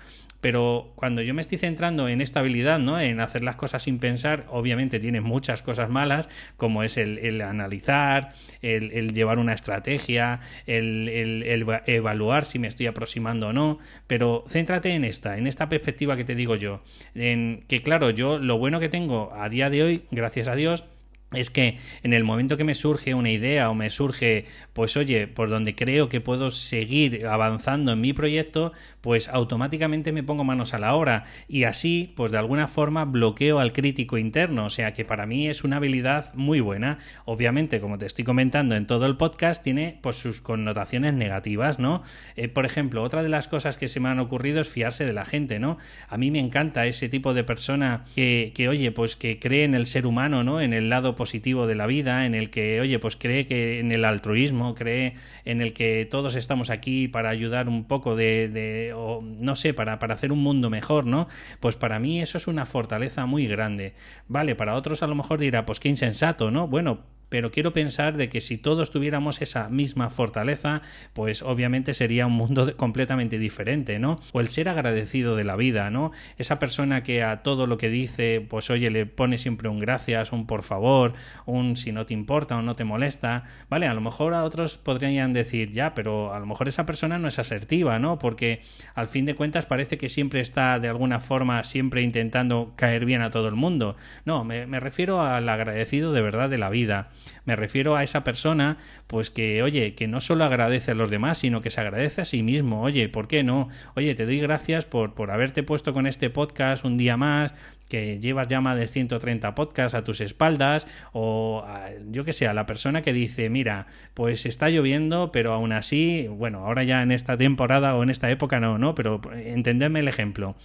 Pero 0.41 0.91
cuando 0.95 1.23
yo 1.23 1.33
me 1.33 1.41
estoy 1.41 1.57
centrando 1.57 2.07
en 2.07 2.21
esta 2.21 2.41
habilidad, 2.41 2.77
¿no? 2.77 2.99
En 2.99 3.19
hacer 3.19 3.43
las 3.43 3.55
cosas 3.55 3.81
sin 3.81 3.97
pensar, 3.97 4.45
obviamente 4.49 4.99
tiene 4.99 5.19
muchas 5.19 5.63
cosas 5.63 5.89
malas, 5.89 6.29
como 6.55 6.83
es 6.83 6.97
el, 6.97 7.41
analizar, 7.41 8.29
el, 8.61 9.11
llevar 9.13 9.39
una 9.39 9.53
estrategia, 9.53 10.41
el, 10.67 11.09
el, 11.09 11.65
evaluar 11.87 12.45
si 12.45 12.59
me 12.59 12.67
estoy 12.67 12.85
aproximando 12.85 13.47
o 13.47 13.53
no. 13.53 13.79
Pero 14.05 14.43
céntrate 14.47 14.93
en 14.93 15.03
esta, 15.03 15.37
en 15.37 15.47
esta 15.47 15.67
perspectiva 15.67 16.15
que 16.15 16.25
te 16.25 16.35
digo 16.35 16.55
yo. 16.55 16.83
En 17.15 17.63
que 17.67 17.81
claro, 17.81 18.11
yo 18.11 18.37
lo 18.37 18.59
bueno 18.59 18.79
que 18.79 18.89
tengo 18.89 19.33
a 19.33 19.49
día 19.49 19.71
de 19.71 19.81
hoy, 19.81 20.03
gracias 20.11 20.47
a 20.47 20.55
Dios, 20.55 20.85
es 21.33 21.49
que 21.49 21.77
en 22.03 22.13
el 22.13 22.23
momento 22.23 22.55
que 22.55 22.63
me 22.63 22.73
surge 22.73 23.13
una 23.13 23.31
idea 23.31 23.69
o 23.69 23.75
me 23.75 23.89
surge, 23.89 24.45
pues 24.73 24.95
oye, 24.95 25.27
por 25.27 25.49
donde 25.49 25.75
creo 25.75 26.07
que 26.07 26.21
puedo 26.21 26.51
seguir 26.51 27.25
avanzando 27.25 27.91
en 27.91 28.01
mi 28.01 28.13
proyecto, 28.13 28.73
pues 29.01 29.27
automáticamente 29.27 30.11
me 30.11 30.23
pongo 30.23 30.43
manos 30.43 30.73
a 30.73 30.77
la 30.77 30.95
obra 30.95 31.23
y 31.47 31.63
así, 31.63 32.13
pues 32.15 32.31
de 32.31 32.37
alguna 32.37 32.67
forma 32.67 33.05
bloqueo 33.05 33.59
al 33.59 33.73
crítico 33.73 34.17
interno, 34.17 34.65
o 34.65 34.69
sea 34.69 34.93
que 34.93 35.03
para 35.03 35.25
mí 35.25 35.47
es 35.47 35.63
una 35.63 35.77
habilidad 35.77 36.33
muy 36.35 36.59
buena. 36.59 36.99
Obviamente, 37.25 37.81
como 37.81 37.97
te 37.97 38.05
estoy 38.05 38.23
comentando 38.23 38.75
en 38.75 38.87
todo 38.87 39.05
el 39.05 39.17
podcast, 39.17 39.63
tiene 39.63 39.99
pues 40.01 40.15
sus 40.17 40.41
connotaciones 40.41 41.13
negativas, 41.13 41.79
¿no? 41.79 42.03
Eh, 42.35 42.47
por 42.47 42.65
ejemplo, 42.65 43.03
otra 43.03 43.23
de 43.23 43.29
las 43.29 43.47
cosas 43.47 43.77
que 43.77 43.87
se 43.87 43.99
me 43.99 44.09
han 44.09 44.19
ocurrido 44.19 44.61
es 44.61 44.69
fiarse 44.69 45.05
de 45.05 45.13
la 45.13 45.25
gente, 45.25 45.59
¿no? 45.59 45.77
A 46.07 46.17
mí 46.17 46.31
me 46.31 46.39
encanta 46.39 46.85
ese 46.85 47.09
tipo 47.09 47.33
de 47.33 47.43
persona 47.43 48.05
que, 48.15 48.51
que 48.55 48.69
oye, 48.69 48.91
pues 48.91 49.15
que 49.15 49.39
cree 49.39 49.63
en 49.63 49.73
el 49.73 49.85
ser 49.85 50.07
humano, 50.07 50.43
¿no? 50.43 50.61
En 50.61 50.73
el 50.73 50.89
lado 50.89 51.14
positivo 51.15 51.67
de 51.67 51.75
la 51.75 51.87
vida, 51.87 52.25
en 52.25 52.35
el 52.35 52.49
que, 52.49 52.81
oye, 52.81 52.99
pues 52.99 53.15
cree 53.15 53.45
que 53.45 53.79
en 53.79 53.91
el 53.91 54.05
altruismo, 54.05 54.75
cree 54.75 55.15
en 55.45 55.61
el 55.61 55.73
que 55.73 56.07
todos 56.09 56.35
estamos 56.35 56.69
aquí 56.69 57.07
para 57.07 57.29
ayudar 57.29 57.67
un 57.69 57.85
poco 57.85 58.15
de, 58.15 58.93
o 58.95 59.21
no 59.21 59.55
sé, 59.55 59.73
para, 59.73 59.99
para 59.99 60.13
hacer 60.15 60.31
un 60.31 60.39
mundo 60.43 60.69
mejor, 60.69 61.05
¿no? 61.05 61.27
Pues 61.59 61.75
para 61.75 61.99
mí 61.99 62.21
eso 62.21 62.37
es 62.37 62.47
una 62.47 62.65
fortaleza 62.65 63.25
muy 63.25 63.47
grande. 63.47 63.93
Vale, 64.27 64.55
para 64.55 64.75
otros 64.75 65.03
a 65.03 65.07
lo 65.07 65.15
mejor 65.15 65.39
dirá, 65.39 65.65
pues 65.65 65.79
qué 65.79 65.89
insensato, 65.89 66.51
¿no? 66.51 66.67
Bueno, 66.67 66.99
pero 67.35 67.51
quiero 67.51 67.73
pensar 67.73 68.15
de 68.15 68.29
que 68.29 68.39
si 68.39 68.57
todos 68.57 68.91
tuviéramos 68.91 69.41
esa 69.41 69.67
misma 69.67 70.09
fortaleza, 70.09 70.81
pues 71.11 71.41
obviamente 71.41 71.93
sería 71.93 72.27
un 72.27 72.31
mundo 72.31 72.77
completamente 72.77 73.37
diferente, 73.37 73.99
¿no? 73.99 74.21
O 74.31 74.39
el 74.39 74.47
ser 74.47 74.69
agradecido 74.69 75.35
de 75.35 75.43
la 75.43 75.57
vida, 75.57 75.89
¿no? 75.89 76.13
Esa 76.37 76.59
persona 76.59 77.03
que 77.03 77.23
a 77.23 77.43
todo 77.43 77.67
lo 77.67 77.77
que 77.77 77.89
dice, 77.89 78.39
pues 78.49 78.69
oye, 78.69 78.89
le 78.89 79.05
pone 79.05 79.37
siempre 79.37 79.67
un 79.67 79.81
gracias, 79.81 80.31
un 80.31 80.47
por 80.47 80.63
favor, 80.63 81.11
un 81.45 81.75
si 81.75 81.91
no 81.91 82.05
te 82.05 82.13
importa 82.13 82.55
o 82.55 82.61
no 82.61 82.77
te 82.77 82.85
molesta, 82.85 83.43
¿vale? 83.69 83.87
A 83.87 83.93
lo 83.93 83.99
mejor 83.99 84.33
a 84.33 84.45
otros 84.45 84.77
podrían 84.77 85.33
decir, 85.33 85.73
ya, 85.73 85.93
pero 85.93 86.33
a 86.33 86.39
lo 86.39 86.45
mejor 86.45 86.69
esa 86.69 86.85
persona 86.85 87.19
no 87.19 87.27
es 87.27 87.37
asertiva, 87.37 87.99
¿no? 87.99 88.17
Porque 88.17 88.61
al 88.93 89.09
fin 89.09 89.25
de 89.25 89.35
cuentas 89.35 89.65
parece 89.65 89.97
que 89.97 90.07
siempre 90.07 90.39
está 90.39 90.79
de 90.79 90.87
alguna 90.87 91.19
forma 91.19 91.61
siempre 91.65 92.01
intentando 92.01 92.71
caer 92.77 93.03
bien 93.03 93.21
a 93.21 93.29
todo 93.29 93.49
el 93.49 93.55
mundo. 93.55 93.97
No, 94.23 94.45
me, 94.45 94.67
me 94.67 94.79
refiero 94.79 95.21
al 95.21 95.49
agradecido 95.49 96.13
de 96.13 96.21
verdad 96.21 96.49
de 96.49 96.59
la 96.59 96.69
vida. 96.69 97.09
Me 97.45 97.55
refiero 97.55 97.95
a 97.95 98.03
esa 98.03 98.23
persona, 98.23 98.77
pues 99.07 99.29
que, 99.29 99.63
oye, 99.63 99.95
que 99.95 100.07
no 100.07 100.19
solo 100.21 100.43
agradece 100.45 100.91
a 100.91 100.95
los 100.95 101.09
demás, 101.09 101.37
sino 101.37 101.61
que 101.61 101.69
se 101.69 101.81
agradece 101.81 102.21
a 102.21 102.25
sí 102.25 102.43
mismo. 102.43 102.81
Oye, 102.81 103.09
¿por 103.09 103.27
qué 103.27 103.43
no? 103.43 103.69
Oye, 103.95 104.15
te 104.15 104.25
doy 104.25 104.39
gracias 104.39 104.85
por, 104.85 105.13
por 105.13 105.31
haberte 105.31 105.63
puesto 105.63 105.93
con 105.93 106.07
este 106.07 106.29
podcast 106.29 106.85
un 106.85 106.97
día 106.97 107.17
más, 107.17 107.53
que 107.89 108.19
llevas 108.19 108.47
ya 108.47 108.61
más 108.61 108.77
de 108.77 108.87
130 108.87 109.55
podcasts 109.55 109.95
a 109.95 110.03
tus 110.03 110.21
espaldas, 110.21 110.87
o 111.13 111.65
yo 112.09 112.25
que 112.25 112.33
sé, 112.33 112.47
a 112.47 112.53
la 112.53 112.65
persona 112.65 113.01
que 113.01 113.13
dice, 113.13 113.49
mira, 113.49 113.87
pues 114.13 114.45
está 114.45 114.69
lloviendo, 114.69 115.31
pero 115.31 115.53
aún 115.53 115.71
así, 115.71 116.27
bueno, 116.29 116.65
ahora 116.65 116.83
ya 116.83 117.01
en 117.03 117.11
esta 117.11 117.37
temporada 117.37 117.95
o 117.95 118.03
en 118.03 118.09
esta 118.09 118.29
época 118.31 118.59
no, 118.59 118.77
¿no? 118.77 118.95
Pero 118.95 119.21
entendedme 119.33 119.99
el 119.99 120.07
ejemplo 120.07 120.55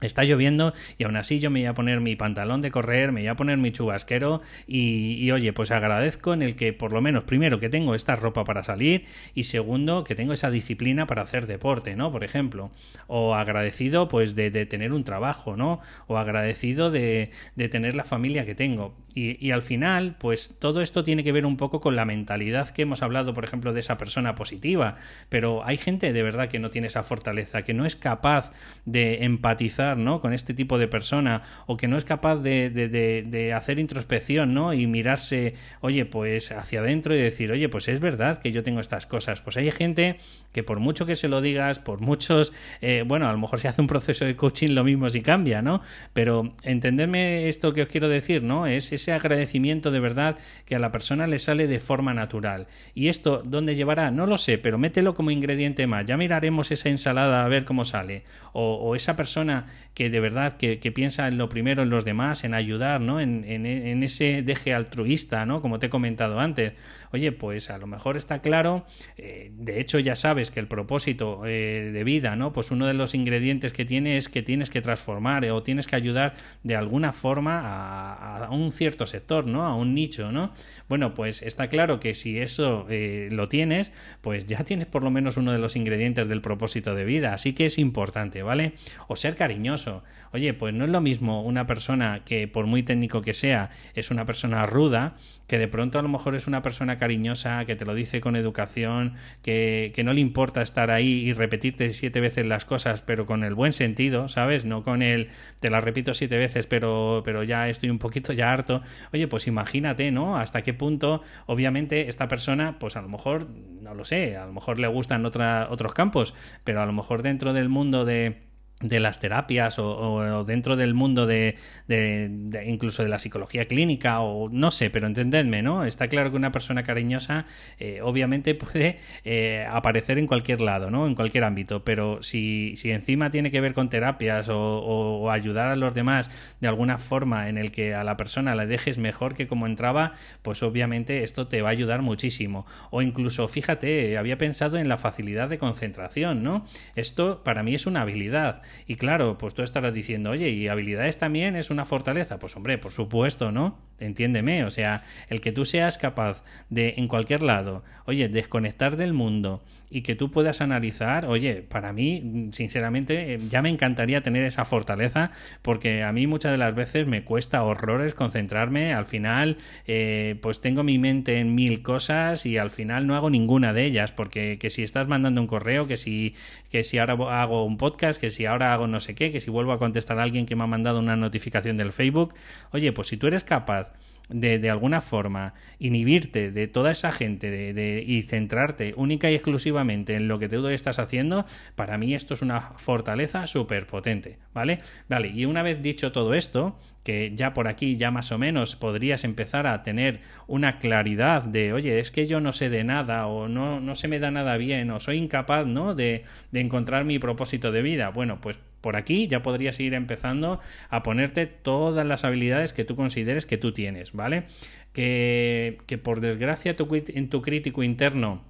Está 0.00 0.24
lloviendo 0.24 0.72
y 0.98 1.04
aún 1.04 1.16
así 1.16 1.40
yo 1.40 1.50
me 1.50 1.60
voy 1.60 1.66
a 1.66 1.74
poner 1.74 2.00
mi 2.00 2.16
pantalón 2.16 2.62
de 2.62 2.70
correr, 2.70 3.12
me 3.12 3.20
voy 3.20 3.28
a 3.28 3.36
poner 3.36 3.58
mi 3.58 3.70
chubasquero 3.70 4.40
y, 4.66 5.30
oye, 5.30 5.52
pues 5.52 5.70
agradezco 5.70 6.32
en 6.32 6.42
el 6.42 6.56
que 6.56 6.72
por 6.72 6.92
lo 6.92 7.00
menos 7.00 7.24
primero 7.24 7.60
que 7.60 7.68
tengo 7.68 7.94
esta 7.94 8.16
ropa 8.16 8.44
para 8.44 8.64
salir 8.64 9.04
y 9.34 9.44
segundo 9.44 10.04
que 10.04 10.14
tengo 10.14 10.32
esa 10.32 10.50
disciplina 10.50 11.06
para 11.06 11.22
hacer 11.22 11.46
deporte, 11.46 11.96
¿no? 11.96 12.10
Por 12.10 12.24
ejemplo, 12.24 12.70
o 13.08 13.34
agradecido 13.34 14.08
pues 14.08 14.34
de, 14.34 14.50
tener 14.66 14.92
un 14.92 15.04
trabajo, 15.04 15.56
¿no? 15.56 15.80
O 16.06 16.16
agradecido 16.16 16.90
de, 16.90 17.30
de 17.56 17.68
tener 17.68 17.94
la 17.94 18.04
familia 18.04 18.46
que 18.46 18.54
tengo. 18.54 18.94
Y, 19.14 19.44
y, 19.44 19.50
al 19.50 19.62
final, 19.62 20.16
pues 20.18 20.56
todo 20.58 20.80
esto 20.80 21.04
tiene 21.04 21.24
que 21.24 21.32
ver 21.32 21.46
un 21.46 21.56
poco 21.56 21.80
con 21.80 21.96
la 21.96 22.04
mentalidad 22.04 22.68
que 22.70 22.82
hemos 22.82 23.02
hablado, 23.02 23.34
por 23.34 23.44
ejemplo, 23.44 23.72
de 23.72 23.80
esa 23.80 23.98
persona 23.98 24.34
positiva. 24.34 24.96
Pero 25.28 25.64
hay 25.64 25.76
gente 25.76 26.12
de 26.12 26.22
verdad 26.22 26.48
que 26.48 26.58
no 26.58 26.70
tiene 26.70 26.86
esa 26.86 27.02
fortaleza, 27.02 27.62
que 27.62 27.74
no 27.74 27.86
es 27.86 27.96
capaz 27.96 28.52
de 28.84 29.24
empatizar 29.24 29.96
¿no? 29.96 30.20
con 30.20 30.32
este 30.32 30.54
tipo 30.54 30.78
de 30.78 30.88
persona 30.88 31.42
o 31.66 31.76
que 31.76 31.88
no 31.88 31.96
es 31.96 32.04
capaz 32.04 32.36
de, 32.36 32.70
de, 32.70 33.52
hacer 33.52 33.78
introspección 33.78 34.54
¿no? 34.54 34.72
y 34.72 34.86
mirarse, 34.86 35.54
oye, 35.80 36.04
pues 36.04 36.52
hacia 36.52 36.80
adentro 36.80 37.14
y 37.14 37.18
decir, 37.18 37.50
oye, 37.52 37.68
pues 37.68 37.88
es 37.88 38.00
verdad 38.00 38.38
que 38.38 38.52
yo 38.52 38.62
tengo 38.62 38.80
estas 38.80 39.06
cosas. 39.06 39.40
Pues 39.42 39.56
hay 39.56 39.70
gente 39.70 40.18
que 40.52 40.62
por 40.62 40.80
mucho 40.80 41.06
que 41.06 41.14
se 41.14 41.28
lo 41.28 41.40
digas, 41.40 41.78
por 41.78 42.00
muchos, 42.00 42.52
eh, 42.80 43.04
bueno, 43.06 43.28
a 43.28 43.32
lo 43.32 43.38
mejor 43.38 43.60
se 43.60 43.68
hace 43.68 43.80
un 43.80 43.86
proceso 43.86 44.24
de 44.24 44.36
coaching 44.36 44.70
lo 44.70 44.84
mismo 44.84 45.08
si 45.08 45.20
cambia, 45.20 45.62
¿no? 45.62 45.82
Pero 46.12 46.54
entenderme 46.62 47.48
esto 47.48 47.72
que 47.72 47.82
os 47.82 47.88
quiero 47.88 48.08
decir, 48.08 48.42
¿no? 48.42 48.66
Es 48.66 48.92
ese 49.00 49.12
agradecimiento 49.12 49.90
de 49.90 50.00
verdad 50.00 50.38
que 50.66 50.76
a 50.76 50.78
la 50.78 50.92
persona 50.92 51.26
le 51.26 51.38
sale 51.38 51.66
de 51.66 51.80
forma 51.80 52.14
natural. 52.14 52.68
Y 52.94 53.08
esto, 53.08 53.42
¿dónde 53.44 53.74
llevará? 53.74 54.10
No 54.10 54.26
lo 54.26 54.38
sé, 54.38 54.58
pero 54.58 54.78
mételo 54.78 55.14
como 55.14 55.30
ingrediente 55.30 55.86
más. 55.86 56.04
Ya 56.06 56.16
miraremos 56.16 56.70
esa 56.70 56.88
ensalada 56.88 57.44
a 57.44 57.48
ver 57.48 57.64
cómo 57.64 57.84
sale. 57.84 58.24
O, 58.52 58.94
esa 58.94 59.16
persona 59.16 59.66
que 59.94 60.10
de 60.10 60.20
verdad 60.20 60.54
que, 60.54 60.78
piensa 60.90 61.28
en 61.28 61.38
lo 61.38 61.48
primero 61.48 61.82
en 61.82 61.90
los 61.90 62.04
demás, 62.04 62.44
en 62.44 62.54
ayudar, 62.54 63.00
¿no? 63.00 63.20
En, 63.20 63.44
en, 63.44 64.02
ese 64.02 64.42
deje 64.42 64.74
altruista, 64.74 65.46
¿no? 65.46 65.62
Como 65.62 65.78
te 65.78 65.86
he 65.86 65.90
comentado 65.90 66.40
antes. 66.40 66.72
Oye, 67.12 67.32
pues 67.32 67.70
a 67.70 67.78
lo 67.78 67.86
mejor 67.86 68.16
está 68.16 68.40
claro, 68.40 68.84
eh, 69.16 69.50
de 69.54 69.80
hecho 69.80 69.98
ya 69.98 70.16
sabes 70.16 70.50
que 70.50 70.60
el 70.60 70.66
propósito 70.66 71.42
eh, 71.46 71.90
de 71.92 72.04
vida, 72.04 72.36
¿no? 72.36 72.52
Pues 72.52 72.70
uno 72.70 72.86
de 72.86 72.94
los 72.94 73.14
ingredientes 73.14 73.72
que 73.72 73.84
tiene 73.84 74.16
es 74.16 74.28
que 74.28 74.42
tienes 74.42 74.70
que 74.70 74.80
transformar 74.80 75.44
o 75.50 75.62
tienes 75.62 75.86
que 75.86 75.96
ayudar 75.96 76.34
de 76.62 76.76
alguna 76.76 77.12
forma 77.12 77.60
a, 77.60 78.50
un 78.50 78.72
cierto 78.72 78.89
sector, 79.06 79.46
¿no? 79.46 79.66
A 79.66 79.74
un 79.74 79.94
nicho, 79.94 80.32
¿no? 80.32 80.52
Bueno, 80.88 81.14
pues 81.14 81.42
está 81.42 81.68
claro 81.68 82.00
que 82.00 82.14
si 82.14 82.38
eso 82.38 82.86
eh, 82.88 83.28
lo 83.30 83.48
tienes, 83.48 83.92
pues 84.20 84.46
ya 84.46 84.64
tienes 84.64 84.86
por 84.86 85.02
lo 85.02 85.10
menos 85.10 85.36
uno 85.36 85.52
de 85.52 85.58
los 85.58 85.76
ingredientes 85.76 86.28
del 86.28 86.40
propósito 86.40 86.94
de 86.94 87.04
vida. 87.04 87.34
Así 87.34 87.52
que 87.52 87.66
es 87.66 87.78
importante, 87.78 88.42
¿vale? 88.42 88.74
O 89.08 89.16
ser 89.16 89.36
cariñoso 89.36 90.02
Oye, 90.32 90.54
pues 90.54 90.72
no 90.72 90.84
es 90.84 90.90
lo 90.90 91.00
mismo 91.00 91.42
una 91.42 91.66
persona 91.66 92.22
que 92.24 92.46
por 92.46 92.66
muy 92.66 92.84
técnico 92.84 93.20
que 93.20 93.34
sea 93.34 93.70
es 93.94 94.12
una 94.12 94.24
persona 94.26 94.64
ruda, 94.64 95.16
que 95.48 95.58
de 95.58 95.66
pronto 95.66 95.98
a 95.98 96.02
lo 96.02 96.08
mejor 96.08 96.36
es 96.36 96.46
una 96.46 96.62
persona 96.62 96.98
cariñosa, 96.98 97.64
que 97.64 97.74
te 97.74 97.84
lo 97.84 97.94
dice 97.94 98.20
con 98.20 98.36
educación, 98.36 99.14
que, 99.42 99.92
no 100.04 100.12
le 100.12 100.20
importa 100.20 100.62
estar 100.62 100.90
ahí 100.90 101.08
y 101.08 101.32
repetirte 101.32 101.92
siete 101.92 102.20
veces 102.20 102.46
las 102.46 102.64
cosas, 102.64 103.02
pero 103.02 103.26
con 103.26 103.42
el 103.42 103.54
buen 103.54 103.72
sentido, 103.72 104.28
¿sabes? 104.28 104.64
No 104.64 104.84
con 104.84 105.02
el 105.02 105.28
te 105.58 105.68
las 105.68 105.82
repito 105.82 106.14
siete 106.14 106.38
veces, 106.38 106.68
pero, 106.68 107.22
pero 107.24 107.42
ya 107.42 107.68
estoy 107.68 107.90
un 107.90 107.98
poquito 107.98 108.32
ya 108.32 108.52
harto. 108.52 108.79
Oye, 109.12 109.28
pues 109.28 109.46
imagínate, 109.46 110.10
¿no? 110.10 110.36
Hasta 110.36 110.62
qué 110.62 110.74
punto, 110.74 111.22
obviamente, 111.46 112.08
esta 112.08 112.28
persona, 112.28 112.78
pues 112.78 112.96
a 112.96 113.02
lo 113.02 113.08
mejor, 113.08 113.48
no 113.80 113.94
lo 113.94 114.04
sé, 114.04 114.36
a 114.36 114.46
lo 114.46 114.52
mejor 114.52 114.78
le 114.78 114.88
gustan 114.88 115.24
otros 115.24 115.94
campos, 115.94 116.34
pero 116.64 116.82
a 116.82 116.86
lo 116.86 116.92
mejor 116.92 117.22
dentro 117.22 117.52
del 117.52 117.68
mundo 117.68 118.04
de 118.04 118.49
de 118.80 118.98
las 118.98 119.20
terapias 119.20 119.78
o, 119.78 120.44
dentro 120.44 120.74
del 120.74 120.94
mundo 120.94 121.26
de, 121.26 121.56
de, 121.86 122.64
incluso 122.66 123.02
de 123.02 123.10
la 123.10 123.18
psicología 123.18 123.66
clínica 123.66 124.20
o 124.20 124.48
no 124.48 124.70
sé, 124.70 124.88
pero 124.88 125.06
entendedme, 125.06 125.62
¿no? 125.62 125.84
Está 125.84 126.08
claro 126.08 126.30
que 126.30 126.36
una 126.36 126.50
persona 126.50 126.82
cariñosa 126.82 127.44
eh, 127.78 128.00
obviamente 128.02 128.54
puede 128.56 128.98
eh, 129.24 129.66
aparecer 129.70 130.18
en 130.18 130.26
cualquier 130.26 130.62
lado, 130.62 130.90
¿no? 130.90 131.06
En 131.06 131.14
cualquier 131.14 131.44
ámbito, 131.44 131.84
pero 131.84 132.22
si, 132.22 132.74
si 132.76 132.90
encima 132.90 133.30
tiene 133.30 133.50
que 133.50 133.60
ver 133.60 133.74
con 133.74 133.90
terapias 133.90 134.48
o, 134.48 134.58
o, 134.58 135.30
ayudar 135.30 135.68
a 135.68 135.76
los 135.76 135.92
demás 135.92 136.30
de 136.60 136.68
alguna 136.68 136.96
forma 136.96 137.48
en 137.48 137.58
el 137.58 137.72
que 137.72 137.94
a 137.94 138.02
la 138.02 138.16
persona 138.16 138.54
la 138.54 138.64
dejes 138.64 138.96
mejor 138.96 139.34
que 139.34 139.46
como 139.46 139.66
entraba, 139.66 140.14
pues 140.42 140.62
obviamente 140.62 141.22
esto 141.22 141.48
te 141.48 141.60
va 141.60 141.68
a 141.68 141.72
ayudar 141.72 142.00
muchísimo. 142.00 142.66
O 142.90 143.02
incluso, 143.02 143.46
fíjate, 143.46 144.16
había 144.16 144.38
pensado 144.38 144.78
en 144.78 144.88
la 144.88 144.96
facilidad 144.96 145.50
de 145.50 145.58
concentración, 145.58 146.42
¿no? 146.42 146.64
Esto 146.94 147.44
para 147.44 147.62
mí 147.62 147.74
es 147.74 147.86
una 147.86 148.02
habilidad 148.02 148.62
y 148.86 148.96
claro, 148.96 149.38
pues 149.38 149.54
tú 149.54 149.62
estarás 149.62 149.94
diciendo, 149.94 150.30
oye, 150.30 150.50
¿y 150.50 150.68
habilidades 150.68 151.18
también 151.18 151.56
es 151.56 151.70
una 151.70 151.84
fortaleza? 151.84 152.38
Pues 152.38 152.56
hombre, 152.56 152.78
por 152.78 152.92
supuesto, 152.92 153.52
¿no? 153.52 153.78
Entiéndeme, 153.98 154.64
o 154.64 154.70
sea, 154.70 155.02
el 155.28 155.40
que 155.40 155.52
tú 155.52 155.64
seas 155.64 155.98
capaz 155.98 156.44
de, 156.68 156.94
en 156.96 157.08
cualquier 157.08 157.42
lado, 157.42 157.84
oye, 158.06 158.28
desconectar 158.28 158.96
del 158.96 159.12
mundo 159.12 159.62
y 159.90 160.02
que 160.02 160.14
tú 160.14 160.30
puedas 160.30 160.60
analizar, 160.60 161.26
oye, 161.26 161.62
para 161.62 161.92
mí, 161.92 162.48
sinceramente, 162.52 163.34
eh, 163.34 163.40
ya 163.50 163.60
me 163.60 163.68
encantaría 163.68 164.22
tener 164.22 164.44
esa 164.44 164.64
fortaleza 164.64 165.32
porque 165.62 166.04
a 166.04 166.12
mí 166.12 166.28
muchas 166.28 166.52
de 166.52 166.58
las 166.58 166.74
veces 166.74 167.06
me 167.06 167.24
cuesta 167.24 167.62
horrores 167.64 168.14
concentrarme, 168.14 168.94
al 168.94 169.04
final, 169.04 169.58
eh, 169.86 170.36
pues 170.42 170.60
tengo 170.60 170.84
mi 170.84 170.98
mente 170.98 171.38
en 171.40 171.54
mil 171.54 171.82
cosas 171.82 172.46
y 172.46 172.56
al 172.56 172.70
final 172.70 173.06
no 173.06 173.16
hago 173.16 173.30
ninguna 173.30 173.72
de 173.72 173.84
ellas 173.84 174.12
porque 174.12 174.58
que 174.58 174.70
si 174.70 174.82
estás 174.82 175.08
mandando 175.08 175.40
un 175.40 175.48
correo, 175.48 175.88
que 175.88 175.96
si, 175.96 176.34
que 176.70 176.84
si 176.84 176.98
ahora 176.98 177.42
hago 177.42 177.64
un 177.64 177.76
podcast, 177.76 178.20
que 178.20 178.30
si 178.30 178.46
ahora 178.46 178.72
hago 178.72 178.86
no 178.86 179.00
sé 179.00 179.14
qué, 179.14 179.32
que 179.32 179.40
si 179.40 179.50
vuelvo 179.50 179.72
a 179.72 179.78
contestar 179.78 180.18
a 180.20 180.22
alguien 180.22 180.46
que 180.46 180.54
me 180.54 180.64
ha 180.64 180.68
mandado 180.68 181.00
una 181.00 181.16
notificación 181.16 181.76
del 181.76 181.92
Facebook. 181.92 182.34
Oye, 182.70 182.92
pues 182.92 183.08
si 183.08 183.16
tú 183.16 183.26
eres 183.26 183.42
capaz 183.42 183.92
de, 184.30 184.58
de 184.58 184.70
alguna 184.70 185.00
forma 185.00 185.54
inhibirte 185.78 186.50
de 186.50 186.68
toda 186.68 186.90
esa 186.90 187.12
gente 187.12 187.50
de, 187.50 188.04
y 188.06 188.22
centrarte 188.22 188.94
única 188.96 189.30
y 189.30 189.34
exclusivamente 189.34 190.14
en 190.14 190.28
lo 190.28 190.38
que 190.38 190.48
tú 190.48 190.66
estás 190.68 190.98
haciendo, 190.98 191.46
para 191.74 191.98
mí 191.98 192.14
esto 192.14 192.34
es 192.34 192.42
una 192.42 192.60
fortaleza 192.60 193.46
súper 193.46 193.86
potente, 193.86 194.38
¿vale? 194.52 194.80
Vale, 195.08 195.28
y 195.28 195.44
una 195.44 195.62
vez 195.62 195.82
dicho 195.82 196.12
todo 196.12 196.34
esto, 196.34 196.78
que 197.02 197.32
ya 197.34 197.54
por 197.54 197.68
aquí 197.68 197.96
ya 197.96 198.10
más 198.10 198.30
o 198.32 198.38
menos 198.38 198.76
podrías 198.76 199.24
empezar 199.24 199.66
a 199.66 199.82
tener 199.82 200.20
una 200.46 200.78
claridad 200.78 201.42
de, 201.42 201.72
oye, 201.72 201.98
es 201.98 202.10
que 202.10 202.26
yo 202.26 202.40
no 202.40 202.52
sé 202.52 202.68
de 202.68 202.84
nada 202.84 203.26
o 203.26 203.48
no, 203.48 203.80
no 203.80 203.94
se 203.94 204.08
me 204.08 204.18
da 204.18 204.30
nada 204.30 204.56
bien 204.56 204.90
o 204.90 205.00
soy 205.00 205.16
incapaz, 205.16 205.66
¿no? 205.66 205.94
De, 205.94 206.24
de 206.52 206.60
encontrar 206.60 207.04
mi 207.04 207.18
propósito 207.18 207.72
de 207.72 207.82
vida. 207.82 208.10
Bueno, 208.10 208.40
pues 208.40 208.60
por 208.80 208.96
aquí 208.96 209.26
ya 209.26 209.42
podrías 209.42 209.78
ir 209.80 209.94
empezando 209.94 210.60
a 210.88 211.02
ponerte 211.02 211.46
todas 211.46 212.06
las 212.06 212.24
habilidades 212.24 212.72
que 212.72 212.84
tú 212.84 212.96
consideres 212.96 213.46
que 213.46 213.58
tú 213.58 213.72
tienes, 213.72 214.12
¿vale? 214.12 214.44
Que, 214.92 215.78
que 215.86 215.98
por 215.98 216.20
desgracia 216.20 216.76
tu, 216.76 216.88
en 216.92 217.28
tu 217.28 217.42
crítico 217.42 217.82
interno 217.82 218.49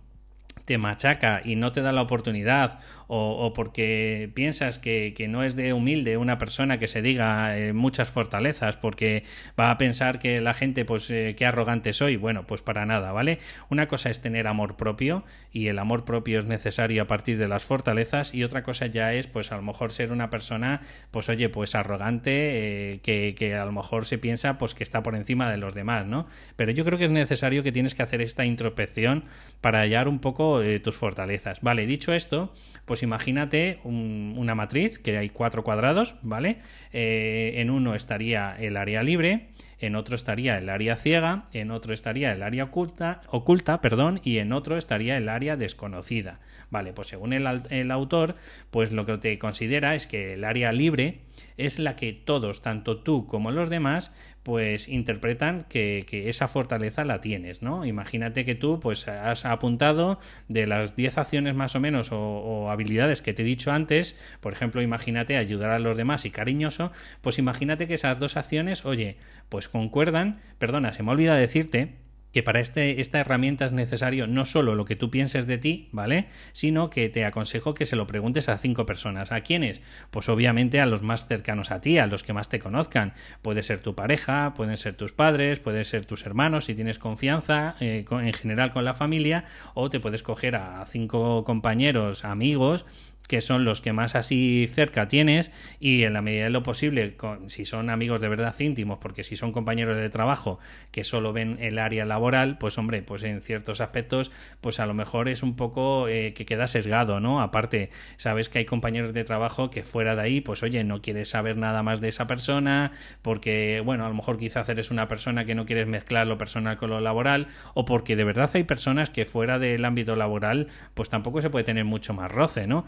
te 0.65 0.79
machaca 0.79 1.41
y 1.45 1.57
no 1.57 1.73
te 1.73 1.83
da 1.83 1.93
la 1.93 2.03
oportunidad 2.03 2.79
o, 3.13 3.53
porque 3.55 4.31
piensas 4.35 4.79
que, 4.79 5.27
no 5.29 5.43
es 5.43 5.57
de 5.57 5.73
humilde 5.73 6.17
una 6.17 6.39
persona 6.39 6.79
que 6.79 6.87
se 6.87 7.03
diga 7.03 7.59
eh, 7.59 7.73
muchas 7.73 8.09
fortalezas 8.09 8.77
porque 8.77 9.25
va 9.59 9.71
a 9.71 9.79
pensar 9.79 10.19
que 10.19 10.41
la 10.41 10.55
gente 10.55 10.85
pues 10.85 11.11
eh, 11.11 11.35
qué 11.37 11.45
arrogante 11.45 11.93
soy 11.93 12.17
bueno 12.17 12.47
pues 12.47 12.63
para 12.63 12.87
nada 12.87 13.11
vale 13.13 13.39
una 13.69 13.89
cosa 13.89 14.11
es 14.11 14.21
tener 14.21 14.47
amor 14.47 14.77
propio 14.77 15.25
y 15.53 15.69
el 15.69 15.79
amor 15.79 16.05
propio 16.05 16.39
es 16.39 16.47
necesario 16.47 17.03
a 17.03 17.07
partir 17.07 17.37
de 17.39 17.49
las 17.49 17.65
fortalezas 17.65 18.33
y 18.33 18.45
otra 18.45 18.63
cosa 18.63 18.87
ya 18.87 19.13
es 19.13 19.27
pues 19.27 19.51
a 19.51 19.57
lo 19.57 19.63
mejor 19.63 19.93
ser 19.93 20.13
una 20.13 20.31
persona 20.31 20.81
pues 21.11 21.29
oye 21.29 21.49
pues 21.49 21.75
arrogante 21.75 22.93
eh, 22.93 23.01
que, 23.03 23.35
que, 23.37 23.57
a 23.57 23.65
lo 23.65 23.73
mejor 23.73 24.07
se 24.07 24.19
piensa 24.19 24.57
pues 24.57 24.75
que 24.75 24.85
está 24.85 25.03
por 25.03 25.17
encima 25.17 25.51
de 25.51 25.57
los 25.57 25.75
demás 25.75 26.07
no 26.07 26.27
pero 26.57 26.71
yo 26.71 26.85
creo 26.85 26.99
que 26.99 27.07
es 27.07 27.11
necesario 27.11 27.63
que 27.63 27.73
tienes 27.73 27.95
que 27.95 28.03
hacer 28.03 28.23
esta 28.23 28.45
introspección 28.45 29.25
para 29.61 29.81
hallar 29.81 30.09
un 30.09 30.21
poco 30.21 30.50
tus 30.83 30.97
fortalezas. 30.97 31.61
Vale, 31.61 31.87
dicho 31.87 32.13
esto, 32.13 32.53
pues 32.85 33.03
imagínate 33.03 33.79
una 33.85 34.55
matriz 34.55 34.99
que 34.99 35.17
hay 35.17 35.29
cuatro 35.29 35.65
cuadrados, 35.65 36.17
¿vale? 36.23 36.59
Eh, 36.93 37.55
en 37.57 37.71
uno 37.71 37.95
estaría 37.95 38.57
el 38.59 38.77
área 38.77 39.03
libre, 39.03 39.49
en 39.79 39.97
otro 39.97 40.15
estaría 40.15 40.59
el 40.59 40.69
área 40.69 40.97
ciega, 40.97 41.45
en 41.53 41.71
otro 41.71 41.95
estaría 41.95 42.33
el 42.33 42.43
área 42.43 42.65
oculta, 42.65 43.23
oculta 43.29 43.81
perdón, 43.81 44.21
y 44.23 44.39
en 44.39 44.53
otro 44.53 44.77
estaría 44.77 45.17
el 45.17 45.29
área 45.29 45.57
desconocida. 45.57 46.41
Vale, 46.71 46.93
pues 46.93 47.09
según 47.09 47.33
el, 47.33 47.47
el 47.71 47.91
autor, 47.91 48.37
pues 48.71 48.93
lo 48.93 49.07
que 49.07 49.17
te 49.19 49.39
considera 49.39 49.95
es 49.95 50.07
que 50.07 50.35
el 50.35 50.45
área 50.45 50.73
libre 50.73 51.21
es 51.57 51.79
la 51.79 51.97
que 51.97 52.13
todos, 52.13 52.63
tanto 52.63 52.99
tú 52.99 53.27
como 53.27 53.51
los 53.51 53.71
demás, 53.71 54.13
pues 54.43 54.89
interpretan 54.89 55.67
que, 55.69 56.07
esa 56.29 56.49
fortaleza 56.49 57.05
la 57.05 57.21
tienes, 57.21 57.63
¿no? 57.63 57.85
Imagínate 57.85 58.45
que 58.45 58.55
tú 58.55 58.81
pues 58.81 59.07
has 59.09 59.45
apuntado 59.45 60.19
de 60.49 60.67
las 60.67 60.97
10 60.97 61.19
acciones 61.19 61.55
más 61.55 61.75
o 61.77 61.81
menos 61.81 62.11
o, 62.13 62.71
habilidades 62.71 63.23
que 63.23 63.35
te 63.35 63.43
he 63.43 63.45
dicho 63.45 63.73
antes, 63.73 64.19
por 64.41 64.53
ejemplo, 64.53 64.83
imagínate 64.83 65.37
ayudar 65.37 65.71
a 65.71 65.79
los 65.79 65.97
demás 65.97 66.25
y 66.25 66.31
cariñoso, 66.31 66.93
pues 67.21 67.39
imagínate 67.39 67.87
que 67.87 67.95
esas 67.95 68.19
dos 68.19 68.37
acciones, 68.37 68.85
oye, 68.85 69.17
pues 69.49 69.69
concuerdan, 69.69 70.41
perdona, 70.59 70.93
se 70.93 71.03
me 71.03 71.11
olvida 71.11 71.35
decirte 71.35 71.97
que 72.33 72.43
para 72.43 72.61
este, 72.61 73.01
esta 73.01 73.21
herramienta 73.21 73.65
es 73.65 73.73
necesario 73.73 74.27
no 74.27 74.45
solo 74.45 74.75
lo 74.75 74.85
que 74.85 74.97
tú 74.97 75.11
pienses 75.11 75.47
de 75.47 75.59
ti, 75.59 75.89
¿vale? 75.93 76.27
Sino 76.53 76.91
que 76.91 77.09
te 77.09 77.25
aconsejo 77.25 77.75
que 77.75 77.87
se 77.87 77.97
lo 77.97 78.07
preguntes 78.07 78.49
a 78.49 78.59
cinco 78.59 78.87
personas. 78.87 79.33
¿A 79.33 79.41
quiénes? 79.41 79.81
Pues 80.11 80.29
obviamente 80.29 80.81
a 80.81 80.87
los 80.87 81.03
más 81.03 81.27
cercanos 81.27 81.71
a 81.71 81.81
ti, 81.81 81.99
a 81.99 82.07
los 82.07 82.23
que 82.23 82.33
más 82.33 82.49
te 82.49 82.59
conozcan. 82.59 83.15
Puede 83.43 83.63
ser 83.63 83.81
tu 83.81 83.95
pareja, 83.95 84.55
pueden 84.55 84.77
ser 84.77 84.95
tus 84.95 85.13
padres, 85.13 85.61
pueden 85.61 85.85
ser 85.85 86.07
tus 86.07 86.25
hermanos, 86.27 86.67
si 86.67 86.75
tienes 86.75 86.99
confianza 86.99 87.77
eh, 87.81 88.05
en 88.11 88.33
general 88.33 88.73
con 88.73 88.85
la 88.85 88.95
familia, 88.95 89.45
o 89.75 89.91
te 89.91 90.01
puedes 90.01 90.23
coger 90.23 90.57
a 90.57 90.85
cinco 90.87 91.45
compañeros, 91.45 92.25
amigos, 92.25 92.87
que 93.31 93.43
son 93.43 93.65
los 93.65 93.81
que 93.81 93.93
más 93.93 94.17
así 94.17 94.67
cerca 94.67 95.07
tienes 95.07 95.53
y 95.79 96.03
en 96.03 96.15
la 96.15 96.21
medida 96.21 96.43
de 96.43 96.51
lo 96.51 96.65
posible, 96.65 97.17
si 97.47 97.65
son 97.65 97.89
amigos 97.89 98.21
de 98.21 98.29
verdad 98.29 98.59
íntimos, 98.59 98.99
porque 98.99 99.23
si 99.23 99.37
son 99.37 99.53
compañeros 99.53 99.97
de 99.97 100.11
trabajo 100.11 100.59
que 100.91 101.05
solo 101.05 101.33
ven 101.33 101.57
el 101.61 101.79
área 101.79 102.05
laboral, 102.05 102.59
pues 102.59 102.77
hombre, 102.77 103.03
pues 103.03 103.23
en 103.23 103.41
ciertos 103.41 103.81
aspectos, 103.81 104.33
pues 104.61 104.81
a 104.81 104.87
lo 104.87 104.95
mejor 104.95 105.29
es 105.29 105.45
un 105.45 105.55
poco 105.55 106.09
eh, 106.09 106.35
que 106.35 106.45
queda 106.45 106.67
sesgado, 106.67 107.21
¿no? 107.21 107.41
Aparte, 107.41 107.91
sabes 108.17 108.49
que 108.49 108.59
hay 108.59 108.65
compañeros 108.65 109.13
de 109.13 109.23
trabajo 109.23 109.71
que 109.71 109.85
fuera 109.85 110.17
de 110.17 110.23
ahí, 110.23 110.41
pues 110.41 110.65
oye, 110.65 110.83
no 110.83 111.01
quieres 111.01 111.29
saber 111.29 111.57
nada 111.57 111.85
más 111.85 112.01
de 112.01 112.09
esa 112.09 112.27
persona, 112.27 112.91
porque, 113.23 113.81
bueno, 113.85 114.05
a 114.05 114.09
lo 114.09 114.15
mejor 114.15 114.39
quizás 114.39 114.69
eres 114.69 114.91
una 114.91 115.07
persona 115.07 115.45
que 115.45 115.55
no 115.55 115.67
quieres 115.67 115.87
mezclar 115.87 116.27
lo 116.27 116.37
personal 116.37 116.79
con 116.79 116.91
lo 116.91 117.01
laboral, 117.01 117.47
o 117.75 117.85
porque 117.85 118.17
de 118.17 118.25
verdad 118.25 118.51
hay 118.55 118.65
personas 118.65 119.09
que 119.09 119.25
fuera 119.25 119.61
del 119.61 119.85
ámbito 119.85 120.17
laboral, 120.17 120.67
pues 120.95 121.09
tampoco 121.09 121.41
se 121.41 121.49
puede 121.49 121.65
tener 121.65 121.85
mucho 121.85 122.13
más 122.13 122.29
roce, 122.29 122.67
¿no? 122.67 122.87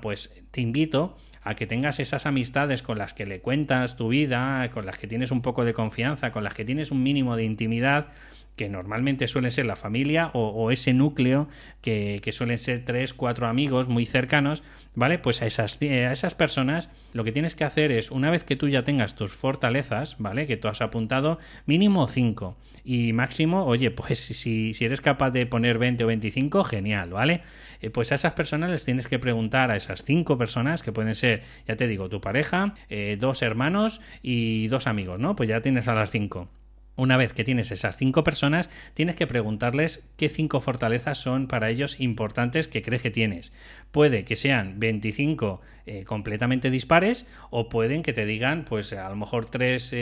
Pues 0.00 0.42
te 0.50 0.60
invito 0.60 1.16
a 1.42 1.56
que 1.56 1.66
tengas 1.66 1.98
esas 1.98 2.26
amistades 2.26 2.82
con 2.82 2.98
las 2.98 3.14
que 3.14 3.26
le 3.26 3.40
cuentas 3.40 3.96
tu 3.96 4.08
vida, 4.08 4.70
con 4.72 4.86
las 4.86 4.98
que 4.98 5.06
tienes 5.06 5.30
un 5.30 5.42
poco 5.42 5.64
de 5.64 5.74
confianza, 5.74 6.30
con 6.30 6.44
las 6.44 6.54
que 6.54 6.64
tienes 6.64 6.90
un 6.90 7.02
mínimo 7.02 7.36
de 7.36 7.44
intimidad 7.44 8.08
que 8.56 8.68
normalmente 8.68 9.26
suele 9.28 9.50
ser 9.50 9.64
la 9.64 9.76
familia 9.76 10.30
o, 10.34 10.70
ese 10.70 10.92
núcleo 10.92 11.48
que, 11.80 12.20
suelen 12.32 12.58
ser 12.58 12.84
tres, 12.84 13.14
cuatro 13.14 13.46
amigos 13.46 13.88
muy 13.88 14.04
cercanos, 14.04 14.62
¿vale? 14.94 15.18
Pues 15.18 15.40
a 15.40 15.46
esas, 15.46 15.80
a 15.80 16.12
esas 16.12 16.34
personas 16.34 16.90
lo 17.14 17.24
que 17.24 17.32
tienes 17.32 17.54
que 17.54 17.64
hacer 17.64 17.90
es, 17.92 18.10
una 18.10 18.30
vez 18.30 18.44
que 18.44 18.56
tú 18.56 18.68
ya 18.68 18.84
tengas 18.84 19.16
tus 19.16 19.32
fortalezas, 19.32 20.16
¿vale? 20.18 20.46
Que 20.46 20.58
tú 20.58 20.68
has 20.68 20.82
apuntado, 20.82 21.38
mínimo 21.64 22.06
cinco 22.08 22.56
y 22.84 23.14
máximo, 23.14 23.64
oye, 23.64 23.90
pues 23.90 24.18
si, 24.18 24.74
si 24.74 24.84
eres 24.84 25.00
capaz 25.00 25.30
de 25.30 25.46
poner 25.46 25.78
20 25.78 26.04
o 26.04 26.06
25, 26.08 26.64
genial, 26.64 27.10
¿vale? 27.10 27.42
Eh, 27.82 27.90
pues 27.90 28.12
a 28.12 28.14
esas 28.14 28.32
personas 28.32 28.70
les 28.70 28.84
tienes 28.84 29.08
que 29.08 29.18
preguntar 29.18 29.70
a 29.70 29.76
esas 29.76 30.04
cinco 30.04 30.38
personas, 30.38 30.82
que 30.82 30.92
pueden 30.92 31.14
ser, 31.14 31.42
ya 31.66 31.76
te 31.76 31.88
digo, 31.88 32.08
tu 32.08 32.20
pareja, 32.20 32.74
eh, 32.88 33.16
dos 33.20 33.42
hermanos 33.42 34.00
y 34.22 34.68
dos 34.68 34.86
amigos, 34.86 35.18
¿no? 35.18 35.36
Pues 35.36 35.48
ya 35.48 35.60
tienes 35.60 35.88
a 35.88 35.94
las 35.94 36.10
cinco. 36.10 36.48
Una 36.94 37.16
vez 37.16 37.32
que 37.32 37.42
tienes 37.42 37.72
esas 37.72 37.96
cinco 37.96 38.22
personas, 38.22 38.68
tienes 38.92 39.16
que 39.16 39.26
preguntarles 39.26 40.04
qué 40.18 40.28
cinco 40.28 40.60
fortalezas 40.60 41.16
son 41.16 41.48
para 41.48 41.70
ellos 41.70 41.98
importantes 41.98 42.68
que 42.68 42.82
crees 42.82 43.02
que 43.02 43.10
tienes. 43.10 43.52
Puede 43.90 44.24
que 44.24 44.36
sean 44.36 44.78
25 44.78 45.62
eh, 45.86 46.04
completamente 46.04 46.70
dispares 46.70 47.26
o 47.50 47.70
pueden 47.70 48.02
que 48.02 48.12
te 48.12 48.26
digan, 48.26 48.66
pues 48.66 48.92
a 48.92 49.08
lo 49.08 49.16
mejor 49.16 49.46
tres 49.46 49.94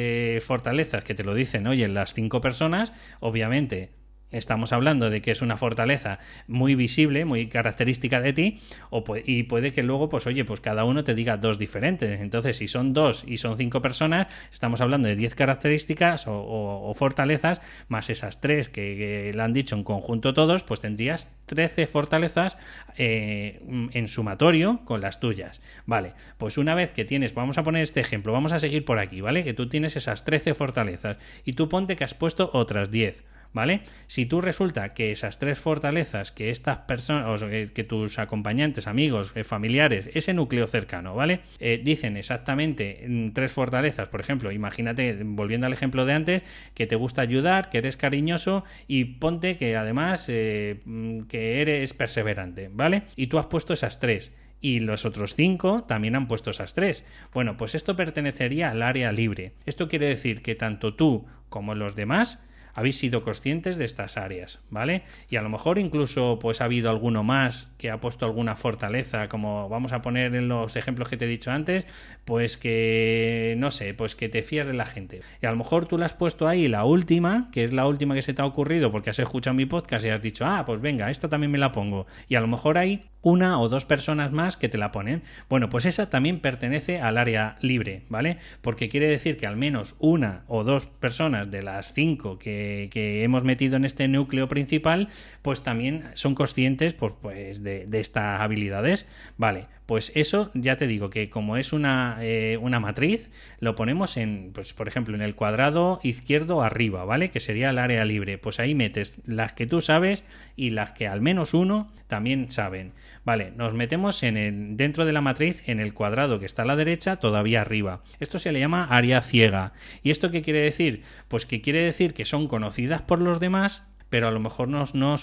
fortalezas 0.45 1.05
que 1.05 1.15
te 1.15 1.23
lo 1.23 1.35
dicen, 1.35 1.69
oye, 1.69 1.89
las 1.89 2.13
cinco 2.13 2.41
personas, 2.41 2.93
obviamente 3.21 4.00
Estamos 4.33 4.73
hablando 4.73 5.11
de 5.11 5.21
que 5.23 5.33
es 5.33 5.43
una 5.43 5.57
fortaleza 5.57 6.21
muy 6.47 6.77
visible, 6.77 7.25
muy 7.25 7.49
característica 7.49 8.21
de 8.21 8.33
ti, 8.33 8.61
o 8.91 9.03
y 9.25 9.43
puede 9.45 9.73
que 9.73 9.83
luego, 9.83 10.09
pues 10.09 10.27
oye, 10.27 10.45
pues 10.45 10.61
cada 10.61 10.85
uno 10.85 11.03
te 11.03 11.15
diga 11.15 11.37
dos 11.37 11.59
diferentes. 11.59 12.21
Entonces, 12.21 12.57
si 12.57 12.69
son 12.69 12.93
dos 12.93 13.25
y 13.27 13.39
son 13.39 13.59
cinco 13.59 13.83
personas, 13.83 14.29
estamos 14.53 14.81
hablando 14.81 15.09
de 15.09 15.17
diez 15.17 15.35
características 15.35 16.27
o, 16.29 16.93
fortalezas, 16.95 17.61
más 17.89 18.11
esas 18.11 18.41
tres 18.41 18.69
que, 18.69 19.33
le 19.35 19.43
han 19.43 19.53
dicho 19.53 19.75
en 19.75 19.83
conjunto 19.83 20.33
todos, 20.33 20.63
pues 20.63 20.81
tendrías 20.81 21.33
trece 21.47 21.87
fortalezas 21.87 22.57
eh, 22.97 23.61
en 23.93 24.09
sumatorio 24.09 24.81
con 24.85 25.01
las 25.01 25.19
tuyas. 25.19 25.61
Vale, 25.87 26.13
pues 26.39 26.59
una 26.59 26.75
vez 26.75 26.93
que 26.93 27.05
tienes, 27.05 27.35
vamos 27.35 27.59
a 27.59 27.65
poner 27.65 27.83
este 27.83 28.01
ejemplo, 28.01 28.33
vamos 28.33 28.53
a 28.53 28.61
seguir 28.61 28.85
por 28.85 28.99
aquí, 29.01 29.21
¿vale? 29.21 29.43
Que 29.43 29.55
tú 29.55 29.69
tienes 29.69 29.97
esas 29.97 30.25
trece 30.25 30.55
fortalezas 30.55 31.17
y 31.45 31.55
tú 31.55 31.69
ponte 31.69 31.97
que 31.97 32.05
has 32.05 32.15
puesto 32.15 32.51
otras 32.53 32.91
diez. 32.91 33.25
¿Vale? 33.53 33.83
Si 34.07 34.27
tú 34.27 34.41
resulta 34.41 34.95
que 34.95 35.11
esas 35.11 35.39
tres 35.39 35.59
fortalezas 35.59 36.33
que 36.33 36.51
estas 36.51 36.79
personas, 36.79 37.43
que, 37.43 37.85
tus 37.85 38.19
acompañantes, 38.19 38.87
amigos, 38.87 39.33
eh, 39.35 39.45
familiares, 39.45 40.11
ese 40.15 40.35
núcleo 40.35 40.67
cercano, 40.67 41.15
¿vale? 41.15 41.41
Eh, 41.59 41.81
dicen 41.83 42.17
exactamente 42.17 43.05
mm, 43.07 43.31
tres 43.31 43.53
fortalezas, 43.53 44.09
por 44.09 44.21
ejemplo, 44.21 44.53
imagínate, 44.53 45.19
volviendo 45.25 45.67
al 45.67 45.73
ejemplo 45.73 46.05
de 46.05 46.13
antes, 46.13 46.43
que 46.75 46.87
te 46.87 46.97
gusta 46.97 47.23
ayudar, 47.23 47.71
que 47.71 47.79
eres 47.79 47.97
cariñoso 47.97 48.65
y 48.87 49.05
ponte 49.05 49.57
que 49.57 49.77
además 49.77 50.27
eh, 50.29 50.81
mm, 50.85 51.23
que 51.23 51.61
eres 51.61 51.95
perseverante, 51.95 52.71
¿vale? 52.73 53.03
Y 53.17 53.27
tú 53.27 53.39
has 53.39 53.47
puesto 53.47 53.73
esas 53.73 54.01
tres 54.01 54.33
y 54.61 54.81
los 54.81 55.07
otros 55.07 55.35
cinco 55.35 55.85
también 55.85 56.15
han 56.17 56.29
puesto 56.29 56.51
esas 56.51 56.75
tres. 56.75 57.05
Bueno, 57.33 57.57
pues 57.57 57.75
esto 57.75 57.97
pertenecería 57.97 58.71
al 58.71 58.83
área 58.83 59.11
libre. 59.11 59.55
Esto 59.67 59.89
quiere 59.89 60.07
decir 60.07 60.43
que 60.43 60.55
tanto 60.55 60.95
tú 60.95 61.27
como 61.49 61.75
los 61.75 61.97
demás 61.97 62.43
habéis 62.75 62.99
sido 62.99 63.23
conscientes 63.23 63.77
de 63.77 63.85
estas 63.85 64.17
áreas, 64.17 64.61
¿vale? 64.71 65.03
Y 65.29 65.37
a 65.37 65.43
lo 65.43 65.49
mejor 65.49 65.79
incluso 65.79 66.39
pues 66.41 66.61
ha 66.61 66.65
habido 66.65 66.91
alguno 66.91 67.23
más 67.23 67.71
que 67.79 67.91
ha 67.91 68.01
puesto 68.01 68.27
alguna 68.27 68.57
fortaleza, 68.57 69.29
como 69.29 69.69
vamos 69.69 69.93
a 69.93 70.03
poner 70.03 70.35
en 70.35 70.49
los 70.49 70.77
ejemplos 70.77 71.09
que 71.09 71.17
te 71.17 71.25
he 71.25 71.29
dicho 71.29 71.51
antes, 71.51 71.87
pues 72.25 72.57
que 72.57 73.55
no 73.59 73.71
sé, 73.71 73.95
pues 73.95 74.15
que 74.15 74.29
te 74.29 74.43
fías 74.43 74.67
de 74.67 74.75
la 74.75 74.87
gente. 74.87 75.21
Y 75.43 75.47
a 75.47 75.51
lo 75.51 75.57
mejor 75.57 75.87
tú 75.87 75.99
la 75.99 76.07
has 76.07 76.15
puesto 76.15 76.49
ahí 76.49 76.69
la 76.69 76.85
última, 76.85 77.49
que 77.53 77.65
es 77.65 77.73
la 77.73 77.87
última 77.87 78.15
que 78.15 78.23
se 78.23 78.35
te 78.35 78.43
ha 78.43 78.47
ocurrido 78.47 78.91
porque 78.93 79.11
has 79.11 79.19
escuchado 79.19 79.55
mi 79.55 79.67
podcast 79.67 80.05
y 80.05 80.11
has 80.11 80.23
dicho, 80.23 80.45
ah, 80.47 80.65
pues 80.65 80.81
venga, 80.81 81.11
esta 81.11 81.29
también 81.29 81.51
me 81.51 81.59
la 81.59 81.73
pongo. 81.73 82.07
Y 82.29 82.35
a 82.35 82.41
lo 82.41 82.47
mejor 82.47 82.79
hay 82.79 83.05
una 83.23 83.61
o 83.61 83.69
dos 83.69 83.85
personas 83.85 84.33
más 84.33 84.57
que 84.57 84.69
te 84.69 84.79
la 84.79 84.93
ponen. 84.93 85.23
Bueno, 85.49 85.69
pues 85.69 85.85
esa 85.85 86.09
también 86.09 86.41
pertenece 86.41 87.01
al 87.01 87.19
área 87.19 87.57
libre, 87.61 88.05
¿vale? 88.09 88.39
Porque 88.63 88.89
quiere 88.89 89.09
decir 89.09 89.37
que 89.37 89.47
al 89.47 89.57
menos 89.57 89.97
una 89.99 90.45
o 90.49 90.65
dos 90.65 90.87
personas 90.87 91.51
de 91.51 91.63
las 91.63 91.93
cinco 91.93 92.39
que, 92.39 92.60
hemos 92.95 93.45
metido 93.45 93.77
en 93.77 93.85
este 93.85 94.09
núcleo 94.09 94.49
principal, 94.49 95.09
pues 95.43 95.63
también 95.63 96.05
son 96.15 96.35
conscientes 96.35 96.95
pues, 96.95 97.63
de, 97.63 97.87
de 97.87 98.01
estas 98.01 98.41
habilidades, 98.41 99.07
¿vale? 99.37 99.67
Pues 99.91 100.13
eso 100.15 100.53
ya 100.55 100.77
te 100.77 100.87
digo 100.87 101.11
que 101.11 101.31
como 101.31 101.57
es 101.57 101.73
una, 101.73 102.19
eh, 102.21 102.57
una, 102.63 102.79
matriz, 102.79 103.29
lo 103.59 103.75
ponemos 103.75 104.17
en, 104.17 104.53
pues 104.55 104.73
por 104.73 104.87
ejemplo, 104.87 105.17
en 105.17 105.21
el 105.21 105.35
cuadrado 105.35 105.99
izquierdo 106.05 106.63
arriba, 106.63 107.05
¿vale? 107.05 107.31
Que 107.31 107.41
sería 107.41 107.71
el 107.71 107.79
área 107.79 108.05
libre. 108.05 108.39
Pues 108.39 108.61
ahí 108.61 108.77
metes 108.77 109.21
las 109.27 109.53
que 109.55 109.67
tú 109.67 109.81
sabes 109.81 110.23
y 110.55 110.71
las 110.71 110.93
que 110.93 111.09
al 111.09 111.21
menos 111.21 111.55
uno 111.55 111.91
también 112.07 112.53
saben. 112.53 112.93
Vale, 113.25 113.53
nos 113.57 113.75
metemos 113.75 114.23
en 114.23 114.37
el, 114.37 114.77
dentro 114.77 115.05
de 115.05 115.13
la 115.13 115.23
matriz 115.23 115.69
en 115.69 115.81
el 115.81 115.93
cuadrado 115.93 116.39
que 116.39 116.47
está 116.47 116.63
a 116.63 116.67
la 116.67 116.77
derecha, 116.77 117.17
todavía 117.17 117.61
arriba. 117.61 118.05
Esto 118.21 118.39
se 118.39 118.53
le 118.53 118.61
llama 118.61 118.85
área 118.85 119.21
ciega. 119.23 119.73
¿Y 120.05 120.11
esto 120.11 120.31
qué 120.31 120.43
quiere 120.43 120.61
decir? 120.61 121.03
Pues 121.27 121.47
que 121.47 121.61
quiere 121.61 121.83
decir 121.83 122.15
que 122.15 122.25
son 122.25 122.47
conocidas 122.51 123.01
por 123.01 123.21
los 123.21 123.39
demás, 123.39 123.85
pero 124.11 124.27
a 124.27 124.33
lo 124.33 124.41
mejor 124.41 124.69
no, 124.69 124.85
no, 124.93 125.17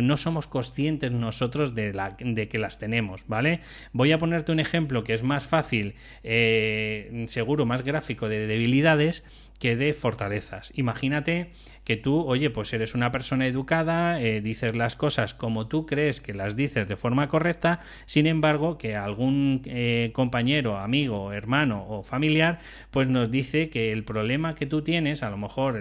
no, 0.00 0.16
somos 0.16 0.48
conscientes 0.48 1.12
nosotros 1.12 1.76
de, 1.76 1.94
la, 1.94 2.16
de, 2.18 2.48
que 2.48 2.58
las 2.58 2.78
tenemos, 2.78 3.24
¿vale? 3.28 3.60
Voy 3.92 4.10
a 4.10 4.18
ponerte 4.18 4.50
un 4.50 4.58
ejemplo 4.58 5.04
que 5.04 5.14
es 5.14 5.22
más 5.22 5.46
fácil, 5.46 5.94
eh, 6.24 7.24
seguro, 7.28 7.64
más 7.64 7.82
gráfico 7.82 8.28
de 8.28 8.48
debilidades 8.48 9.24
que 9.60 9.76
de 9.76 9.94
fortalezas. 9.94 10.72
Imagínate 10.74 11.52
que 11.84 11.96
tú, 11.96 12.20
oye, 12.26 12.50
pues 12.50 12.72
eres 12.72 12.96
una 12.96 13.12
persona 13.12 13.46
educada, 13.46 14.20
eh, 14.20 14.40
dices 14.40 14.74
las 14.74 14.96
cosas 14.96 15.34
como 15.34 15.68
tú 15.68 15.86
crees 15.86 16.20
que 16.20 16.34
las 16.34 16.56
dices 16.56 16.88
de 16.88 16.96
forma 16.96 17.28
correcta, 17.28 17.78
sin 18.06 18.26
embargo, 18.26 18.76
que 18.76 18.96
algún 18.96 19.62
eh, 19.66 20.10
compañero, 20.14 20.78
amigo, 20.78 21.32
hermano 21.32 21.86
o 21.88 22.02
familiar, 22.02 22.58
pues 22.90 23.06
nos 23.06 23.30
dice 23.30 23.68
que 23.68 23.92
el 23.92 24.02
problema 24.02 24.56
que 24.56 24.66
tú 24.66 24.82
tienes, 24.82 25.22
a 25.22 25.30
lo 25.30 25.36
mejor 25.36 25.80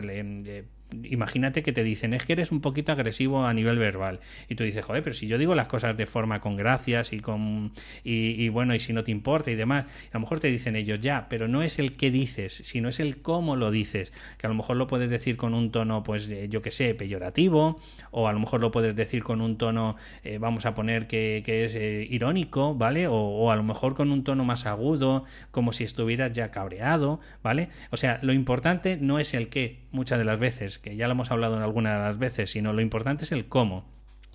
imagínate 1.03 1.63
que 1.63 1.73
te 1.73 1.83
dicen, 1.83 2.13
es 2.13 2.25
que 2.25 2.33
eres 2.33 2.51
un 2.51 2.61
poquito 2.61 2.91
agresivo 2.91 3.45
a 3.45 3.53
nivel 3.53 3.77
verbal. 3.77 4.19
Y 4.49 4.55
tú 4.55 4.63
dices, 4.63 4.83
joder, 4.83 5.03
pero 5.03 5.15
si 5.15 5.27
yo 5.27 5.37
digo 5.37 5.55
las 5.55 5.67
cosas 5.67 5.97
de 5.97 6.05
forma 6.05 6.41
con 6.41 6.55
gracias 6.55 7.13
y 7.13 7.19
con. 7.19 7.71
Y, 8.03 8.49
bueno, 8.49 8.75
y 8.75 8.79
si 8.79 8.93
no 8.93 9.03
te 9.03 9.11
importa 9.11 9.51
y 9.51 9.55
demás. 9.55 9.85
a 9.85 10.13
lo 10.13 10.21
mejor 10.21 10.39
te 10.39 10.47
dicen 10.47 10.75
ellos, 10.75 10.99
ya, 10.99 11.27
pero 11.29 11.47
no 11.47 11.61
es 11.61 11.79
el 11.79 11.93
qué 11.93 12.11
dices, 12.11 12.53
sino 12.65 12.89
es 12.89 12.99
el 12.99 13.21
cómo 13.21 13.55
lo 13.55 13.71
dices. 13.71 14.11
Que 14.37 14.47
a 14.47 14.49
lo 14.49 14.55
mejor 14.55 14.77
lo 14.77 14.87
puedes 14.87 15.09
decir 15.09 15.37
con 15.37 15.53
un 15.53 15.71
tono, 15.71 16.03
pues, 16.03 16.29
yo 16.49 16.61
que 16.61 16.71
sé, 16.71 16.93
peyorativo. 16.93 17.79
O 18.11 18.27
a 18.27 18.33
lo 18.33 18.39
mejor 18.39 18.61
lo 18.61 18.71
puedes 18.71 18.95
decir 18.95 19.23
con 19.23 19.41
un 19.41 19.57
tono, 19.57 19.95
eh, 20.23 20.37
vamos 20.37 20.65
a 20.65 20.73
poner 20.73 21.07
que, 21.07 21.43
es 21.45 21.75
eh, 21.75 22.07
irónico, 22.09 22.75
¿vale? 22.75 23.07
O, 23.07 23.15
o 23.15 23.51
a 23.51 23.55
lo 23.55 23.63
mejor 23.63 23.95
con 23.95 24.11
un 24.11 24.23
tono 24.23 24.43
más 24.45 24.65
agudo, 24.65 25.25
como 25.51 25.73
si 25.73 25.83
estuvieras 25.83 26.31
ya 26.31 26.51
cabreado, 26.51 27.19
¿vale? 27.43 27.69
O 27.91 27.97
sea, 27.97 28.19
lo 28.21 28.33
importante 28.33 28.97
no 28.97 29.19
es 29.19 29.33
el 29.33 29.49
qué, 29.49 29.79
muchas 29.91 30.17
de 30.17 30.25
las 30.25 30.39
veces 30.39 30.80
que 30.81 30.95
ya 30.95 31.07
lo 31.07 31.13
hemos 31.13 31.31
hablado 31.31 31.57
en 31.57 31.63
alguna 31.63 31.95
de 31.95 32.01
las 32.01 32.17
veces, 32.17 32.51
sino 32.51 32.73
lo 32.73 32.81
importante 32.81 33.23
es 33.23 33.31
el 33.31 33.47
cómo. 33.47 33.85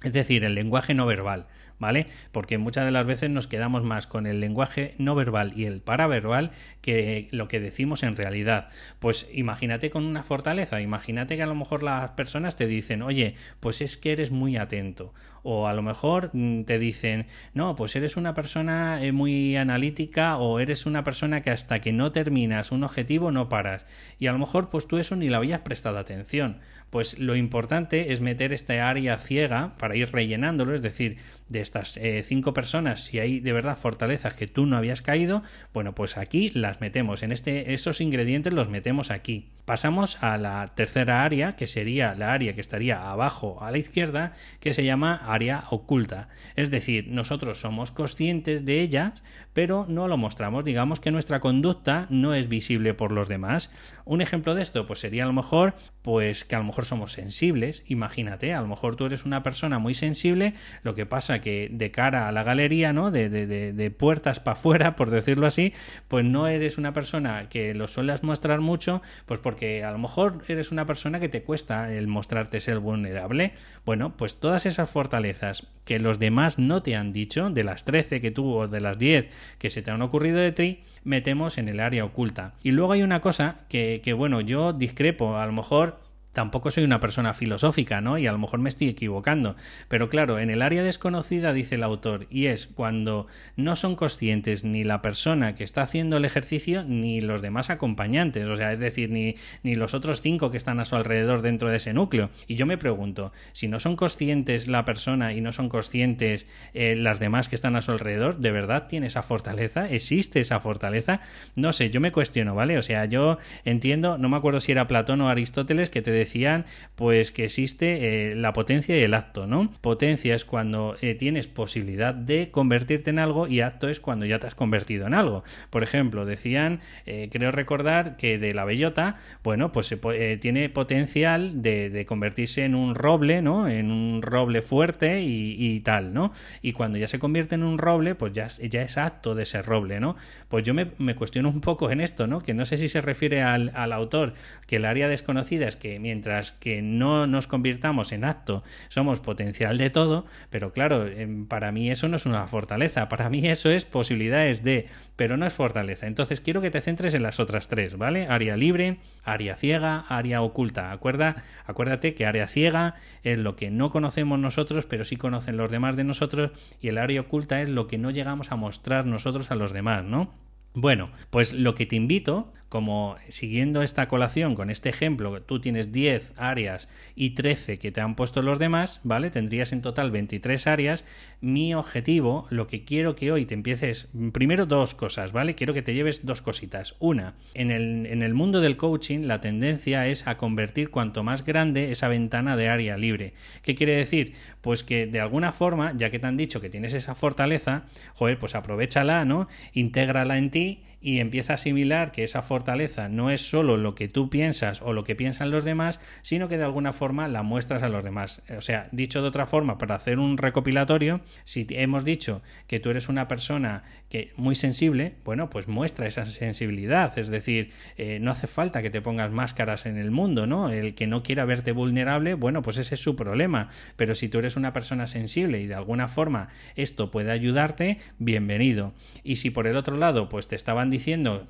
Es 0.03 0.13
decir, 0.13 0.45
el 0.45 0.55
lenguaje 0.55 0.95
no 0.95 1.07
verbal. 1.07 1.47
¿vale? 1.79 2.07
Porque 2.33 2.59
muchas 2.59 2.85
de 2.85 2.91
las 2.91 3.07
veces 3.07 3.31
nos 3.31 3.47
quedamos 3.47 3.83
más 3.83 4.07
con 4.07 4.27
el 4.27 4.41
lenguaje 4.41 4.95
no 4.99 5.15
verbal 5.15 5.53
y 5.57 5.65
el 5.65 5.81
paraverbal 5.81 6.53
que 6.81 7.29
lo 7.31 7.49
que 7.49 7.61
decimos 7.61 8.03
en 8.03 8.17
realidad. 8.17 8.69
Pues 8.99 9.29
imagínate 9.33 9.91
con 9.91 10.05
una 10.05 10.23
fortaleza, 10.23 10.81
imagínate 10.81 11.37
que 11.37 11.43
a 11.43 11.47
lo 11.47 11.55
mejor 11.55 11.83
las 11.83 12.11
personas 12.11 12.57
te 12.57 12.67
dicen, 12.67 13.03
oye, 13.03 13.35
pues 13.61 13.81
es 13.81 13.97
que 13.97 14.13
eres 14.13 14.31
muy 14.31 14.57
atento. 14.57 15.13
O 15.49 15.69
a 15.69 15.75
lo 15.75 15.83
mejor 15.83 16.31
mm, 16.33 16.65
te 16.65 16.81
dicen, 16.81 17.27
no, 17.55 17.77
pues 17.77 17.95
eres 17.95 18.17
una 18.17 18.35
persona 18.35 19.01
eh, 19.01 19.13
muy 19.13 19.57
analítica 19.57 20.39
o 20.39 20.59
eres 20.59 20.87
una 20.87 21.05
persona 21.05 21.41
que 21.41 21.51
hasta 21.51 21.81
que 21.81 21.93
no 21.93 22.11
terminas 22.11 22.73
un 22.73 22.83
objetivo 22.83 23.31
no 23.31 23.49
paras. 23.49 23.87
Y 24.19 24.27
a 24.27 24.33
lo 24.33 24.39
mejor 24.39 24.71
pues 24.71 24.89
tú 24.89 24.99
eso 24.99 25.15
ni 25.15 25.29
lo 25.29 25.37
habías 25.37 25.61
prestado 25.61 25.99
atención 25.99 26.59
pues 26.91 27.19
lo 27.19 27.37
importante 27.37 28.13
es 28.13 28.21
meter 28.21 28.53
esta 28.53 28.89
área 28.89 29.19
ciega 29.19 29.77
para 29.79 29.97
ir 29.97 30.13
rellenándolo, 30.13 30.75
es 30.75 30.83
decir, 30.83 31.19
de 31.49 31.61
estas 31.61 31.97
eh, 31.97 32.23
cinco 32.25 32.55
personas, 32.55 33.05
si 33.05 33.19
hay 33.19 33.41
de 33.41 33.53
verdad 33.53 33.77
fortalezas 33.77 34.35
que 34.35 34.47
tú 34.47 34.67
no 34.67 34.77
habías 34.77 35.03
caído, 35.03 35.43
bueno, 35.75 35.95
pues 35.95 36.17
aquí 36.17 36.49
las 36.51 36.81
metemos, 36.81 37.23
en 37.23 37.33
este, 37.33 37.75
esos 37.75 38.01
ingredientes 38.01 38.53
los 38.53 38.69
metemos 38.69 39.11
aquí. 39.11 39.51
Pasamos 39.65 40.23
a 40.23 40.39
la 40.39 40.75
tercera 40.75 41.25
área, 41.25 41.57
que 41.57 41.67
sería 41.67 42.15
la 42.15 42.33
área 42.33 42.55
que 42.55 42.61
estaría 42.61 43.11
abajo 43.11 43.63
a 43.63 43.71
la 43.73 43.79
izquierda, 43.79 44.33
que 44.61 44.73
se 44.73 44.85
llama 44.85 45.21
oculta. 45.71 46.29
Es 46.55 46.71
decir, 46.71 47.09
nosotros 47.09 47.61
somos 47.61 47.91
conscientes 47.91 48.65
de 48.65 48.81
ellas, 48.81 49.23
pero 49.57 49.87
no 49.89 50.07
lo 50.07 50.19
mostramos. 50.19 50.67
Digamos 50.67 51.01
que 51.01 51.11
nuestra 51.11 51.41
conducta 51.41 52.05
no 52.11 52.35
es 52.35 52.47
visible 52.47 52.93
por 52.93 53.11
los 53.11 53.27
demás. 53.27 53.71
Un 54.05 54.21
ejemplo 54.21 54.55
de 54.55 54.61
esto, 54.61 54.87
pues 54.87 54.99
sería 54.99 55.23
a 55.23 55.27
lo 55.27 55.33
mejor, 55.33 55.73
pues 56.03 56.45
que 56.45 56.57
a 56.57 56.59
lo 56.59 56.67
mejor 56.67 56.85
somos 56.85 57.13
sensibles. 57.13 57.83
Imagínate, 57.87 58.53
a 58.53 58.61
lo 58.61 58.69
mejor 58.69 58.97
tú 58.97 59.07
eres 59.07 59.25
una 59.25 59.43
persona 59.43 59.79
muy 59.79 59.95
sensible, 59.95 60.53
lo 60.83 60.95
que 60.95 61.07
pasa 61.07 61.41
que 61.41 61.71
de 61.73 61.91
cara 61.91 62.29
a 62.29 62.33
la 62.33 62.43
galería, 62.43 62.93
¿no? 62.93 63.11
De, 63.11 63.31
de, 63.31 63.47
de, 63.47 63.91
puertas 63.91 64.41
para 64.41 64.59
afuera, 64.59 64.95
por 64.95 65.09
decirlo 65.09 65.47
así, 65.47 65.73
pues 66.07 66.27
no 66.27 66.49
eres 66.49 66.77
una 66.77 66.93
persona 66.93 67.49
que 67.49 67.73
lo 67.73 67.89
suelas 67.89 68.23
mostrar 68.23 68.61
mucho, 68.61 69.01
pues 69.25 69.41
porque 69.41 69.85
a 69.85 69.91
lo 69.91 69.97
mejor 69.97 70.45
eres 70.49 70.71
una 70.71 70.85
persona 70.85 71.19
que 71.19 71.31
te 71.31 71.43
cuesta 71.43 71.91
el 71.91 72.09
mostrarte 72.09 72.61
ser 72.61 72.79
vulnerable. 72.79 73.55
Bueno, 73.87 74.19
pues 74.19 74.39
todas 74.39 74.67
esas 74.67 74.91
fortalezas 74.91 75.67
que 75.87 75.99
los 75.99 76.19
demás 76.19 76.59
no 76.59 76.83
te 76.83 76.95
han 76.95 77.15
dicho, 77.15 77.49
de 77.49 77.65
las 77.65 77.87
13 77.87 78.21
que 78.21 78.31
tú 78.31 78.53
o 78.53 78.69
de 78.69 78.81
las 78.83 78.99
10 78.99 79.31
que 79.59 79.71
se 79.71 79.83
te 79.83 79.91
han 79.91 80.03
ocurrido 80.03 80.39
de 80.39 80.53
ti, 80.53 80.81
metemos 81.05 81.59
en 81.59 81.69
el 81.69 81.81
área 81.81 82.05
oculta. 82.05 82.55
Y 82.63 82.73
luego 82.73 82.93
hay 82.93 83.03
una 83.03 83.21
cosa 83.21 83.61
que, 83.69 84.01
que 84.03 84.13
bueno, 84.13 84.41
yo 84.41 84.73
discrepo, 84.73 85.37
a 85.37 85.47
lo 85.47 85.53
mejor 85.53 85.99
tampoco 86.37 86.71
soy 86.71 86.85
una 86.85 87.01
persona 87.01 87.33
filosófica, 87.33 88.03
¿no? 88.03 88.19
Y 88.19 88.27
a 88.27 88.33
lo 88.33 88.37
mejor 88.37 88.61
me 88.61 88.69
estoy 88.69 88.91
equivocando. 88.91 89.57
Pero 89.89 90.11
claro, 90.11 90.39
en 90.39 90.51
el 90.51 90.61
área 90.61 90.83
desconocida 90.83 91.55
dice 91.55 91.77
el 91.77 91.83
autor, 91.83 92.27
y 92.29 92.47
es 92.47 92.67
cuando 92.67 93.27
no 93.57 93.75
son 93.75 93.97
conscientes 93.97 94.63
ni 94.63 94.85
la 94.85 95.01
persona 95.01 95.55
que 95.55 95.65
está 95.65 95.81
haciendo 95.81 96.19
el 96.19 96.27
ejercicio 96.27 96.85
ni 96.85 97.23
los 97.23 97.41
demás 97.41 97.71
acompañantes, 97.71 98.47
o 98.49 98.55
sea, 98.55 98.71
es 98.71 98.79
decir, 98.79 99.09
ni, 99.09 99.37
ni 99.63 99.77
los 99.77 99.95
otros 99.95 100.21
cinco 100.21 100.51
que 100.51 100.59
están 100.59 100.79
a 100.79 100.85
su 100.85 100.95
alrededor 100.95 101.41
dentro 101.41 101.71
de 101.71 101.79
ese 101.79 101.95
núcleo. 101.95 102.29
Y 102.47 102.57
yo 102.57 102.67
me 102.67 102.77
pregunto, 102.77 103.33
si 103.55 103.67
no 103.67 103.81
son 103.81 103.97
conscientes 103.97 104.69
la 104.69 104.85
persona 104.85 105.33
y 105.33 105.41
no 105.41 105.53
son 105.53 105.71
conscientes 105.71 106.47
eh, 106.75 106.97
las 106.97 107.19
demás 107.19 107.49
que 107.49 107.55
están 107.55 107.77
a 107.77 107.81
su 107.81 107.93
alrededor, 107.93 108.37
¿de 108.37 108.51
verdad 108.51 108.89
tiene 108.89 109.07
esa 109.07 109.23
fortaleza? 109.23 109.89
¿Existe 109.89 110.41
esa 110.41 110.61
fortaleza? 110.61 111.23
No 111.55 111.73
sé, 111.73 111.89
yo 111.89 112.03
me 112.03 112.13
cuestiono, 112.13 112.55
¿vale? 112.55 112.77
O 112.77 112.83
sea, 112.83 113.07
yo 113.07 113.39
entiendo, 113.65 114.19
no 114.19 114.29
me 114.29 114.37
acuerdo 114.37 114.61
si 114.61 114.73
era 114.73 114.87
Platón 114.87 115.23
o 115.23 115.31
Aristóteles 115.31 115.89
que 115.89 116.03
te 116.03 116.11
decía 116.11 116.26
decían 116.27 116.67
pues 116.97 117.31
que 117.31 117.45
existe 117.45 118.31
eh, 118.33 118.35
la 118.35 118.53
potencia 118.53 118.99
y 118.99 119.03
el 119.03 119.15
acto, 119.15 119.47
¿no? 119.47 119.71
Potencia 119.81 120.35
es 120.35 120.45
cuando 120.45 120.97
eh, 121.03 121.15
tienes 121.15 121.47
posibilidad 121.47 122.15
de 122.15 122.51
convertirte 122.51 123.11
en 123.11 123.19
algo 123.19 123.47
y 123.47 123.61
acto 123.61 123.89
es 123.89 124.01
cuando 124.01 124.25
ya 124.25 124.39
te 124.39 124.47
has 124.47 124.55
convertido 124.55 125.07
en 125.07 125.15
algo. 125.15 125.45
Por 125.71 125.83
ejemplo, 125.83 126.25
decían, 126.25 126.81
eh, 127.05 127.29
creo 127.31 127.51
recordar 127.51 128.17
que 128.17 128.39
de 128.39 128.53
la 128.53 128.65
bellota, 128.65 129.17
bueno, 129.45 129.73
pues 129.73 129.95
tiene 130.41 130.69
potencial 130.71 131.63
de, 131.63 132.05
convertirse 132.07 132.65
en 132.65 132.75
un 132.75 132.95
roble, 132.95 133.43
¿no? 133.43 133.69
En 133.69 133.91
un 133.91 134.23
roble 134.23 134.63
fuerte 134.63 135.23
y, 135.23 135.81
tal, 135.81 136.15
¿no? 136.15 136.33
Y 136.63 136.73
cuando 136.73 136.99
ya 136.99 137.09
se 137.09 137.19
convierte 137.19 137.55
en 137.55 137.63
un 137.63 137.79
roble, 137.79 138.15
pues 138.15 138.33
ya, 138.33 138.49
ya 138.49 138.83
es 138.83 138.97
acto 138.97 139.35
de 139.35 139.43
ese 139.43 139.63
roble, 139.63 140.01
¿no? 140.01 140.17
Pues 140.49 140.65
yo 140.65 140.75
me, 140.75 141.15
cuestiono 141.15 141.49
un 141.51 141.61
poco 141.61 141.91
en 141.91 142.01
esto, 142.01 142.27
¿no? 142.27 142.41
Que 142.41 142.55
no 142.55 142.65
sé 142.65 142.77
si 142.77 142.89
se 142.89 143.01
refiere 143.01 143.43
al, 143.43 143.71
al 143.75 143.93
autor, 143.93 144.35
que 144.67 144.77
el 144.77 144.85
área 144.85 145.09
desconocida 145.09 145.69
es 145.69 145.77
que 145.77 145.99
mientras 146.17 146.51
que 146.51 146.81
no 146.81 147.27
nos 147.27 147.47
convirtamos 147.47 148.11
en 148.11 148.25
acto, 148.25 148.63
somos 148.89 149.21
potencial 149.21 149.77
de 149.77 149.91
todo, 149.91 150.25
pero 150.49 150.73
claro, 150.73 151.07
em, 151.07 151.45
para 151.45 151.73
mí 151.73 151.91
eso 151.91 152.09
no 152.09 152.17
es 152.17 152.25
una 152.25 152.47
fortaleza, 152.47 153.11
para 153.11 153.29
mí 153.29 153.47
eso 153.47 153.69
es 153.71 153.85
posibilidades 153.85 154.65
de, 154.65 154.87
pero 155.17 155.37
no 155.37 155.45
es 155.45 155.53
fortaleza. 155.53 156.07
Entonces 156.07 156.41
quiero 156.41 156.63
que 156.63 156.71
te 156.71 156.81
centres 156.81 157.13
en 157.13 157.23
las 157.23 157.39
otras 157.39 157.69
tres, 157.69 157.99
¿vale? 157.99 158.29
Área 158.29 158.57
libre, 158.57 158.97
área 159.25 159.57
ciega, 159.57 160.07
área 160.09 160.41
oculta. 160.41 160.91
Acuerda, 160.91 161.45
acuérdate 161.67 162.15
que 162.15 162.25
área 162.25 162.47
ciega 162.47 162.95
es 163.23 163.37
lo 163.37 163.55
que 163.55 163.71
no 163.71 163.91
conocemos 163.91 164.39
nosotros, 164.39 164.87
pero 164.87 165.05
sí 165.05 165.17
conocen 165.17 165.59
los 165.59 165.71
demás 165.71 165.97
de 165.97 166.05
nosotros, 166.05 166.53
y 166.81 166.89
el 166.89 166.97
área 166.97 167.21
oculta 167.21 167.61
es 167.61 167.69
lo 167.69 167.89
que 167.89 167.99
no 167.99 168.11
llegamos 168.11 168.53
a 168.53 168.57
mostrar 168.57 169.05
nosotros 169.05 169.51
a 169.51 169.55
los 169.55 169.75
demás, 169.75 170.03
¿no? 170.03 170.33
Bueno, 170.73 171.11
pues 171.31 171.53
lo 171.53 171.75
que 171.75 171.85
te 171.85 171.97
invito 171.97 172.53
como 172.69 173.17
siguiendo 173.29 173.83
esta 173.83 174.09
colación 174.09 174.55
con 174.55 174.71
este 174.71 174.89
ejemplo, 174.89 175.41
tú 175.43 175.61
tienes 175.61 175.93
10 175.93 176.35
áreas 176.37 176.89
y 177.15 177.31
13 177.31 177.79
que 177.79 177.93
te 177.93 178.01
han 178.01 178.17
puesto 178.17 178.43
los 178.43 178.59
demás, 178.59 179.01
¿vale? 179.05 179.31
Tendrías 179.31 179.73
en 179.73 179.83
total 179.83 180.11
23 180.11 180.67
áreas. 180.67 181.05
Mi 181.41 181.75
objetivo, 181.75 182.47
lo 182.51 182.67
que 182.67 182.85
quiero 182.85 183.15
que 183.15 183.31
hoy 183.31 183.47
te 183.47 183.55
empieces, 183.55 184.09
primero 184.33 184.67
dos 184.67 184.95
cosas, 184.95 185.33
¿vale? 185.33 185.55
Quiero 185.55 185.75
que 185.75 185.83
te 185.83 185.95
lleves 185.95 186.27
dos 186.27 186.43
cositas. 186.43 186.97
Una, 186.99 187.35
en 187.55 187.71
el, 187.71 188.07
en 188.07 188.23
el 188.23 188.35
mundo 188.35 188.61
del 188.61 188.77
coaching 188.77 189.27
la 189.27 189.41
tendencia 189.41 190.07
es 190.09 190.27
a 190.27 190.37
convertir 190.37 190.91
cuanto 190.91 191.23
más 191.23 191.45
grande 191.45 191.91
esa 191.91 192.09
ventana 192.09 192.57
de 192.57 192.69
área 192.69 192.97
libre. 192.97 193.35
¿Qué 193.63 193.75
quiere 193.75 193.95
decir? 193.95 194.35
Pues 194.61 194.83
que 194.83 195.07
de 195.07 195.21
alguna 195.21 195.53
forma, 195.53 195.93
ya 195.97 196.11
que 196.11 196.19
te 196.19 196.27
han 196.27 196.37
dicho 196.37 196.61
que 196.61 196.71
tienes 196.71 196.95
esa 196.95 197.15
fortaleza, 197.15 197.85
joder, 198.15 198.39
pues 198.39 198.55
aprovechala, 198.55 199.25
¿no? 199.25 199.49
Intégrala 199.73 200.39
en 200.39 200.51
ti 200.51 200.83
y 201.07 201.21
empieza 201.21 201.53
a 201.53 201.55
asimilar 201.55 202.11
que 202.11 202.25
esa 202.25 202.43
fortaleza 202.43 203.09
no 203.09 203.31
es 203.31 203.41
solo 203.41 203.77
lo 203.77 203.95
que 203.95 204.09
tú 204.09 204.29
piensas 204.29 204.83
o 204.83 204.93
lo 204.93 205.05
que 205.05 205.15
piensan 205.15 205.53
los 205.53 205.63
demás, 205.63 206.01
sino 206.23 206.49
que 206.49 206.59
de 206.59 206.65
alguna 206.65 206.93
forma 206.93 207.29
la 207.29 207.45
muestras 207.45 207.85
a 207.85 207.89
los 207.89 208.03
demás. 208.03 208.43
O 208.59 208.61
sea, 208.61 208.89
dicho 208.91 209.23
de 209.23 209.29
otra 209.29 209.47
forma, 209.47 209.79
para 209.79 209.95
hacer 209.95 210.19
un 210.19 210.37
recopilatorio, 210.37 211.21
si 211.45 211.65
hemos 211.71 212.05
dicho 212.05 212.43
que 212.67 212.81
tú 212.81 212.91
eres 212.91 213.09
una 213.09 213.29
persona 213.29 213.85
que 214.09 214.33
muy 214.37 214.57
sensible, 214.57 215.15
bueno, 215.25 215.49
pues 215.49 215.69
muestra 215.69 216.09
esa 216.09 216.25
sensibilidad. 216.25 217.17
Es 217.17 217.29
decir, 217.29 217.71
eh, 217.97 218.19
no 218.21 218.33
hace 218.33 218.49
falta 218.49 218.83
que 218.83 218.91
te 218.91 219.01
pongas 219.01 219.31
máscaras 219.31 219.87
en 219.87 219.99
el 219.99 220.11
mundo, 220.11 220.49
¿no? 220.49 220.71
El 220.71 220.97
que 220.97 221.07
no 221.07 221.23
quiera 221.23 221.45
verte 221.45 221.71
vulnerable, 221.71 222.35
bueno, 222.35 222.63
pues 222.63 222.79
ese 222.79 222.97
es 222.97 223.01
su 223.01 223.15
problema. 223.15 223.69
Pero 223.95 224.17
si 224.17 224.29
tú 224.29 224.39
eres 224.39 224.57
una 224.57 224.73
persona 224.73 225.07
sensible 225.07 225.61
y 225.61 225.69
de 225.69 225.75
alguna 225.75 226.09
forma 226.09 226.49
esto 226.75 227.13
puede 227.13 227.31
ayudarte, 227.31 227.99
bienvenido. 228.19 228.93
Y 229.23 229.37
si 229.37 229.51
por 229.51 229.69
el 229.69 229.77
otro 229.77 229.97
lado, 229.97 230.29
pues 230.29 230.49
te 230.49 230.57
estaban 230.57 230.91
diciendo, 230.91 230.96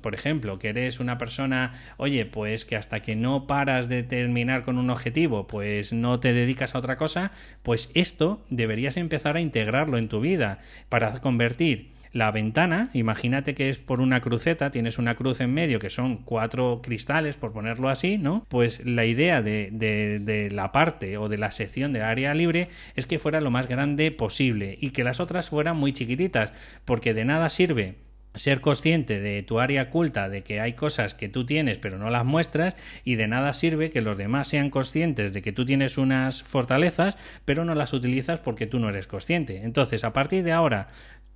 por 0.01 0.13
ejemplo, 0.13 0.59
que 0.59 0.69
eres 0.69 0.99
una 0.99 1.17
persona, 1.17 1.73
oye, 1.97 2.25
pues 2.25 2.65
que 2.65 2.75
hasta 2.75 3.01
que 3.01 3.15
no 3.15 3.47
paras 3.47 3.89
de 3.89 4.03
terminar 4.03 4.63
con 4.63 4.77
un 4.77 4.89
objetivo, 4.89 5.47
pues 5.47 5.93
no 5.93 6.19
te 6.19 6.33
dedicas 6.33 6.75
a 6.75 6.79
otra 6.79 6.97
cosa, 6.97 7.31
pues 7.63 7.91
esto 7.93 8.45
deberías 8.49 8.97
empezar 8.97 9.37
a 9.37 9.41
integrarlo 9.41 9.97
en 9.97 10.09
tu 10.09 10.19
vida 10.19 10.59
para 10.89 11.19
convertir 11.19 11.91
la 12.13 12.31
ventana, 12.31 12.89
imagínate 12.93 13.53
que 13.53 13.69
es 13.69 13.77
por 13.77 14.01
una 14.01 14.21
cruceta, 14.21 14.71
tienes 14.71 14.97
una 14.97 15.15
cruz 15.15 15.39
en 15.41 15.53
medio 15.53 15.79
que 15.79 15.89
son 15.89 16.17
cuatro 16.17 16.81
cristales, 16.81 17.37
por 17.37 17.53
ponerlo 17.53 17.89
así, 17.89 18.17
¿no? 18.17 18.45
Pues 18.49 18.85
la 18.85 19.05
idea 19.05 19.41
de, 19.41 19.69
de, 19.71 20.19
de, 20.19 20.49
la 20.49 20.71
parte 20.71 21.17
o 21.17 21.29
de 21.29 21.37
la 21.37 21.51
sección 21.51 21.93
del 21.93 22.03
área 22.03 22.33
libre 22.33 22.69
es 22.95 23.05
que 23.05 23.19
fuera 23.19 23.41
lo 23.41 23.51
más 23.51 23.67
grande 23.67 24.11
posible 24.11 24.77
y 24.79 24.91
que 24.91 25.03
las 25.03 25.19
otras 25.19 25.49
fueran 25.49 25.77
muy 25.77 25.93
chiquititas, 25.93 26.53
porque 26.85 27.13
de 27.13 27.25
nada 27.25 27.49
sirve 27.49 28.06
ser 28.37 28.61
consciente 28.61 29.19
de 29.19 29.43
tu 29.43 29.59
área 29.59 29.83
oculta, 29.83 30.29
de 30.29 30.43
que 30.43 30.59
hay 30.59 30.73
cosas 30.73 31.13
que 31.13 31.29
tú 31.29 31.45
tienes 31.45 31.77
pero 31.77 31.97
no 31.97 32.09
las 32.09 32.25
muestras 32.25 32.75
y 33.03 33.15
de 33.15 33.27
nada 33.27 33.53
sirve 33.53 33.89
que 33.89 34.01
los 34.01 34.17
demás 34.17 34.47
sean 34.47 34.69
conscientes 34.69 35.33
de 35.33 35.41
que 35.41 35.51
tú 35.51 35.65
tienes 35.65 35.97
unas 35.97 36.43
fortalezas 36.43 37.17
pero 37.45 37.65
no 37.65 37.75
las 37.75 37.93
utilizas 37.93 38.39
porque 38.39 38.67
tú 38.67 38.79
no 38.79 38.89
eres 38.89 39.07
consciente. 39.07 39.63
Entonces, 39.63 40.03
a 40.03 40.13
partir 40.13 40.43
de 40.43 40.51
ahora, 40.51 40.87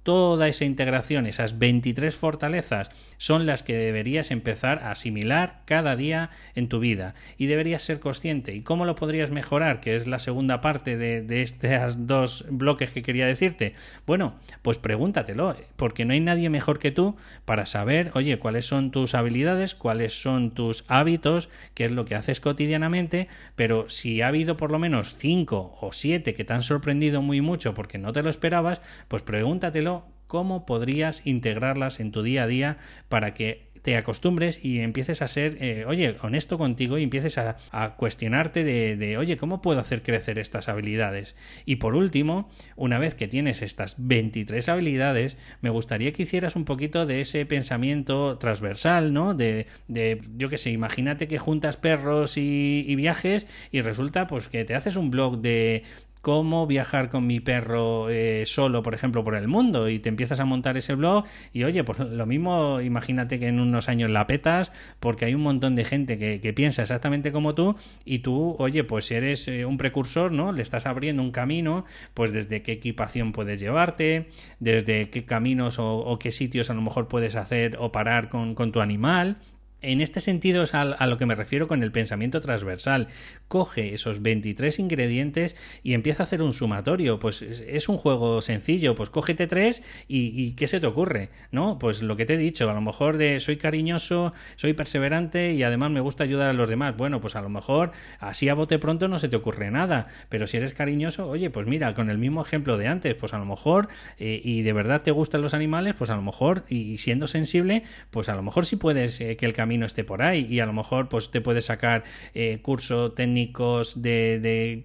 toda 0.03 0.47
esa 0.47 0.65
integración, 0.65 1.25
esas 1.25 1.59
23 1.59 2.15
fortalezas, 2.15 2.89
son 3.17 3.45
las 3.45 3.63
que 3.63 3.75
deberías 3.75 4.31
empezar 4.31 4.79
a 4.79 4.91
asimilar 4.91 5.61
cada 5.65 5.95
día 5.95 6.31
en 6.55 6.69
tu 6.69 6.79
vida 6.79 7.13
y 7.37 7.45
deberías 7.45 7.83
ser 7.83 7.99
consciente. 7.99 8.53
¿Y 8.55 8.61
cómo 8.61 8.85
lo 8.85 8.95
podrías 8.95 9.31
mejorar? 9.31 9.79
Que 9.79 9.95
es 9.95 10.07
la 10.07 10.19
segunda 10.19 10.61
parte 10.61 10.97
de, 10.97 11.21
de 11.21 11.41
estos 11.41 12.07
dos 12.07 12.45
bloques 12.49 12.91
que 12.91 13.01
quería 13.01 13.25
decirte. 13.25 13.73
Bueno, 14.05 14.35
pues 14.61 14.77
pregúntatelo, 14.77 15.55
porque 15.75 16.05
no 16.05 16.13
hay 16.13 16.19
nadie 16.19 16.49
mejor 16.49 16.79
que 16.79 16.91
tú 16.91 17.15
para 17.45 17.65
saber, 17.65 18.11
oye, 18.15 18.39
cuáles 18.39 18.65
son 18.65 18.91
tus 18.91 19.15
habilidades, 19.15 19.75
cuáles 19.75 20.19
son 20.19 20.51
tus 20.51 20.83
hábitos, 20.87 21.49
qué 21.73 21.85
es 21.85 21.91
lo 21.91 22.05
que 22.05 22.15
haces 22.15 22.39
cotidianamente, 22.39 23.27
pero 23.55 23.89
si 23.89 24.21
ha 24.21 24.27
habido 24.27 24.57
por 24.57 24.71
lo 24.71 24.79
menos 24.79 25.15
5 25.17 25.77
o 25.81 25.91
7 25.91 26.33
que 26.33 26.45
te 26.45 26.53
han 26.53 26.63
sorprendido 26.63 27.21
muy 27.21 27.41
mucho 27.41 27.73
porque 27.73 27.97
no 27.97 28.13
te 28.13 28.23
lo 28.23 28.29
esperabas, 28.29 28.81
pues 29.07 29.21
pregúntatelo 29.21 29.90
cómo 30.31 30.65
podrías 30.65 31.27
integrarlas 31.27 31.99
en 31.99 32.13
tu 32.13 32.23
día 32.23 32.43
a 32.43 32.47
día 32.47 32.77
para 33.09 33.33
que 33.33 33.69
te 33.81 33.97
acostumbres 33.97 34.63
y 34.63 34.79
empieces 34.79 35.21
a 35.21 35.27
ser, 35.27 35.57
eh, 35.59 35.83
oye, 35.85 36.15
honesto 36.21 36.57
contigo 36.57 36.97
y 36.97 37.03
empieces 37.03 37.37
a, 37.37 37.57
cuestionarte 37.97 38.63
de, 38.63 39.17
oye, 39.17 39.35
¿cómo 39.35 39.61
puedo 39.61 39.81
hacer 39.81 40.03
crecer 40.03 40.39
estas 40.39 40.69
habilidades? 40.69 41.35
Y 41.65 41.77
por 41.77 41.95
último, 41.95 42.49
una 42.77 42.97
vez 42.97 43.13
que 43.13 43.27
tienes 43.27 43.61
estas 43.61 43.95
23 43.97 44.69
habilidades, 44.69 45.35
me 45.59 45.69
gustaría 45.69 46.13
que 46.13 46.23
hicieras 46.23 46.55
un 46.55 46.63
poquito 46.63 47.05
de 47.05 47.19
ese 47.19 47.45
pensamiento 47.45 48.37
transversal, 48.37 49.11
¿no? 49.11 49.33
De, 49.33 49.67
de 49.89 50.21
yo 50.37 50.47
qué 50.47 50.57
sé, 50.57 50.69
imagínate 50.69 51.27
que 51.27 51.39
juntas 51.39 51.75
perros 51.75 52.37
y 52.37 52.95
viajes 52.95 53.47
y 53.69 53.81
resulta 53.81 54.27
pues 54.27 54.47
que 54.47 54.63
te 54.63 54.75
haces 54.75 54.95
un 54.95 55.11
blog 55.11 55.41
de, 55.41 55.83
cómo 56.21 56.67
viajar 56.67 57.09
con 57.09 57.25
mi 57.27 57.39
perro 57.39 58.09
eh, 58.09 58.43
solo, 58.45 58.83
por 58.83 58.93
ejemplo, 58.93 59.23
por 59.23 59.35
el 59.35 59.47
mundo 59.47 59.89
y 59.89 59.99
te 59.99 60.09
empiezas 60.09 60.39
a 60.39 60.45
montar 60.45 60.77
ese 60.77 60.95
blog 60.95 61.25
y 61.51 61.63
oye, 61.63 61.83
pues 61.83 61.99
lo 61.99 62.25
mismo, 62.25 62.79
imagínate 62.79 63.39
que 63.39 63.47
en 63.47 63.59
unos 63.59 63.89
años 63.89 64.09
la 64.09 64.27
petas 64.27 64.71
porque 64.99 65.25
hay 65.25 65.35
un 65.35 65.41
montón 65.41 65.75
de 65.75 65.83
gente 65.83 66.17
que, 66.17 66.51
piensa 66.51 66.81
exactamente 66.81 67.31
como 67.31 67.55
tú 67.55 67.75
y 68.03 68.19
tú, 68.19 68.55
oye, 68.59 68.83
pues 68.83 69.09
eres 69.09 69.47
eh, 69.47 69.65
un 69.65 69.77
precursor, 69.77 70.33
¿no? 70.33 70.51
Le 70.51 70.61
estás 70.61 70.85
abriendo 70.85 71.23
un 71.23 71.31
camino, 71.31 71.85
pues 72.13 72.33
desde 72.33 72.61
qué 72.61 72.73
equipación 72.73 73.31
puedes 73.31 73.59
llevarte, 73.59 74.27
desde 74.59 75.09
qué 75.09 75.23
caminos 75.25 75.77
o, 75.79 76.19
qué 76.19 76.31
sitios 76.31 76.69
a 76.69 76.73
lo 76.73 76.81
mejor 76.81 77.07
puedes 77.07 77.35
hacer 77.35 77.77
o 77.79 77.91
parar 77.93 78.27
con, 78.27 78.53
con 78.53 78.73
tu 78.73 78.81
animal 78.81 79.37
en 79.81 80.01
este 80.01 80.19
sentido 80.19 80.63
es 80.63 80.73
a, 80.73 80.85
lo 80.85 81.17
que 81.17 81.25
me 81.25 81.35
refiero 81.35 81.67
con 81.67 81.83
el 81.83 81.91
pensamiento 81.91 82.39
transversal. 82.39 83.07
Coge 83.47 83.93
esos 83.93 84.21
23 84.21 84.79
ingredientes 84.79 85.55
y 85.83 85.93
empieza 85.93 86.23
a 86.23 86.25
hacer 86.25 86.43
un 86.43 86.53
sumatorio. 86.53 87.19
Pues 87.19 87.41
es, 87.41 87.89
un 87.89 87.97
juego 87.97 88.41
sencillo. 88.41 88.95
Pues 88.95 89.09
cógete 89.09 89.47
tres 89.47 89.81
y, 90.07 90.53
¿qué 90.53 90.67
se 90.67 90.79
te 90.79 90.87
ocurre? 90.87 91.29
¿No? 91.51 91.79
Pues 91.79 92.01
lo 92.03 92.15
que 92.15 92.25
te 92.25 92.35
he 92.35 92.37
dicho, 92.37 92.69
a 92.69 92.73
lo 92.73 92.81
mejor 92.81 93.17
de 93.17 93.39
soy 93.39 93.57
cariñoso, 93.57 94.33
soy 94.55 94.73
perseverante 94.73 95.53
y 95.53 95.63
además 95.63 95.91
me 95.91 95.99
gusta 95.99 96.23
ayudar 96.23 96.49
a 96.49 96.53
los 96.53 96.69
demás. 96.69 96.95
Bueno, 96.95 97.19
pues 97.19 97.35
a 97.35 97.41
lo 97.41 97.49
mejor 97.49 97.91
así 98.19 98.49
a 98.49 98.53
bote 98.53 98.77
pronto 98.77 99.07
no 99.07 99.17
se 99.17 99.29
te 99.29 99.35
ocurre 99.35 99.71
nada. 99.71 100.07
Pero 100.29 100.45
si 100.45 100.57
eres 100.57 100.73
cariñoso, 100.73 101.27
oye, 101.27 101.49
pues 101.49 101.65
mira, 101.65 101.95
con 101.95 102.09
el 102.09 102.19
mismo 102.19 102.43
ejemplo 102.43 102.77
de 102.77 102.87
antes, 102.87 103.15
pues 103.15 103.33
a 103.33 103.39
lo 103.39 103.45
mejor, 103.45 103.87
eh, 104.19 104.39
y 104.43 104.61
de 104.61 104.73
verdad 104.73 105.01
te 105.01 105.11
gustan 105.11 105.41
los 105.41 105.53
animales, 105.53 105.95
pues 105.97 106.09
a 106.11 106.15
lo 106.15 106.21
mejor, 106.21 106.63
y 106.69 106.99
siendo 106.99 107.27
sensible, 107.27 107.83
pues 108.11 108.29
a 108.29 108.35
lo 108.35 108.43
mejor 108.43 108.65
sí 108.65 108.75
puedes 108.75 109.19
eh, 109.21 109.37
que 109.37 109.45
el 109.45 109.53
camino 109.53 109.70
esté 109.85 110.03
por 110.03 110.21
ahí 110.21 110.45
y 110.49 110.59
a 110.59 110.65
lo 110.65 110.73
mejor 110.73 111.09
pues 111.09 111.31
te 111.31 111.41
puedes 111.41 111.65
sacar 111.65 112.03
eh, 112.33 112.59
cursos 112.61 113.15
técnicos 113.15 114.01
de, 114.01 114.39
de, 114.39 114.83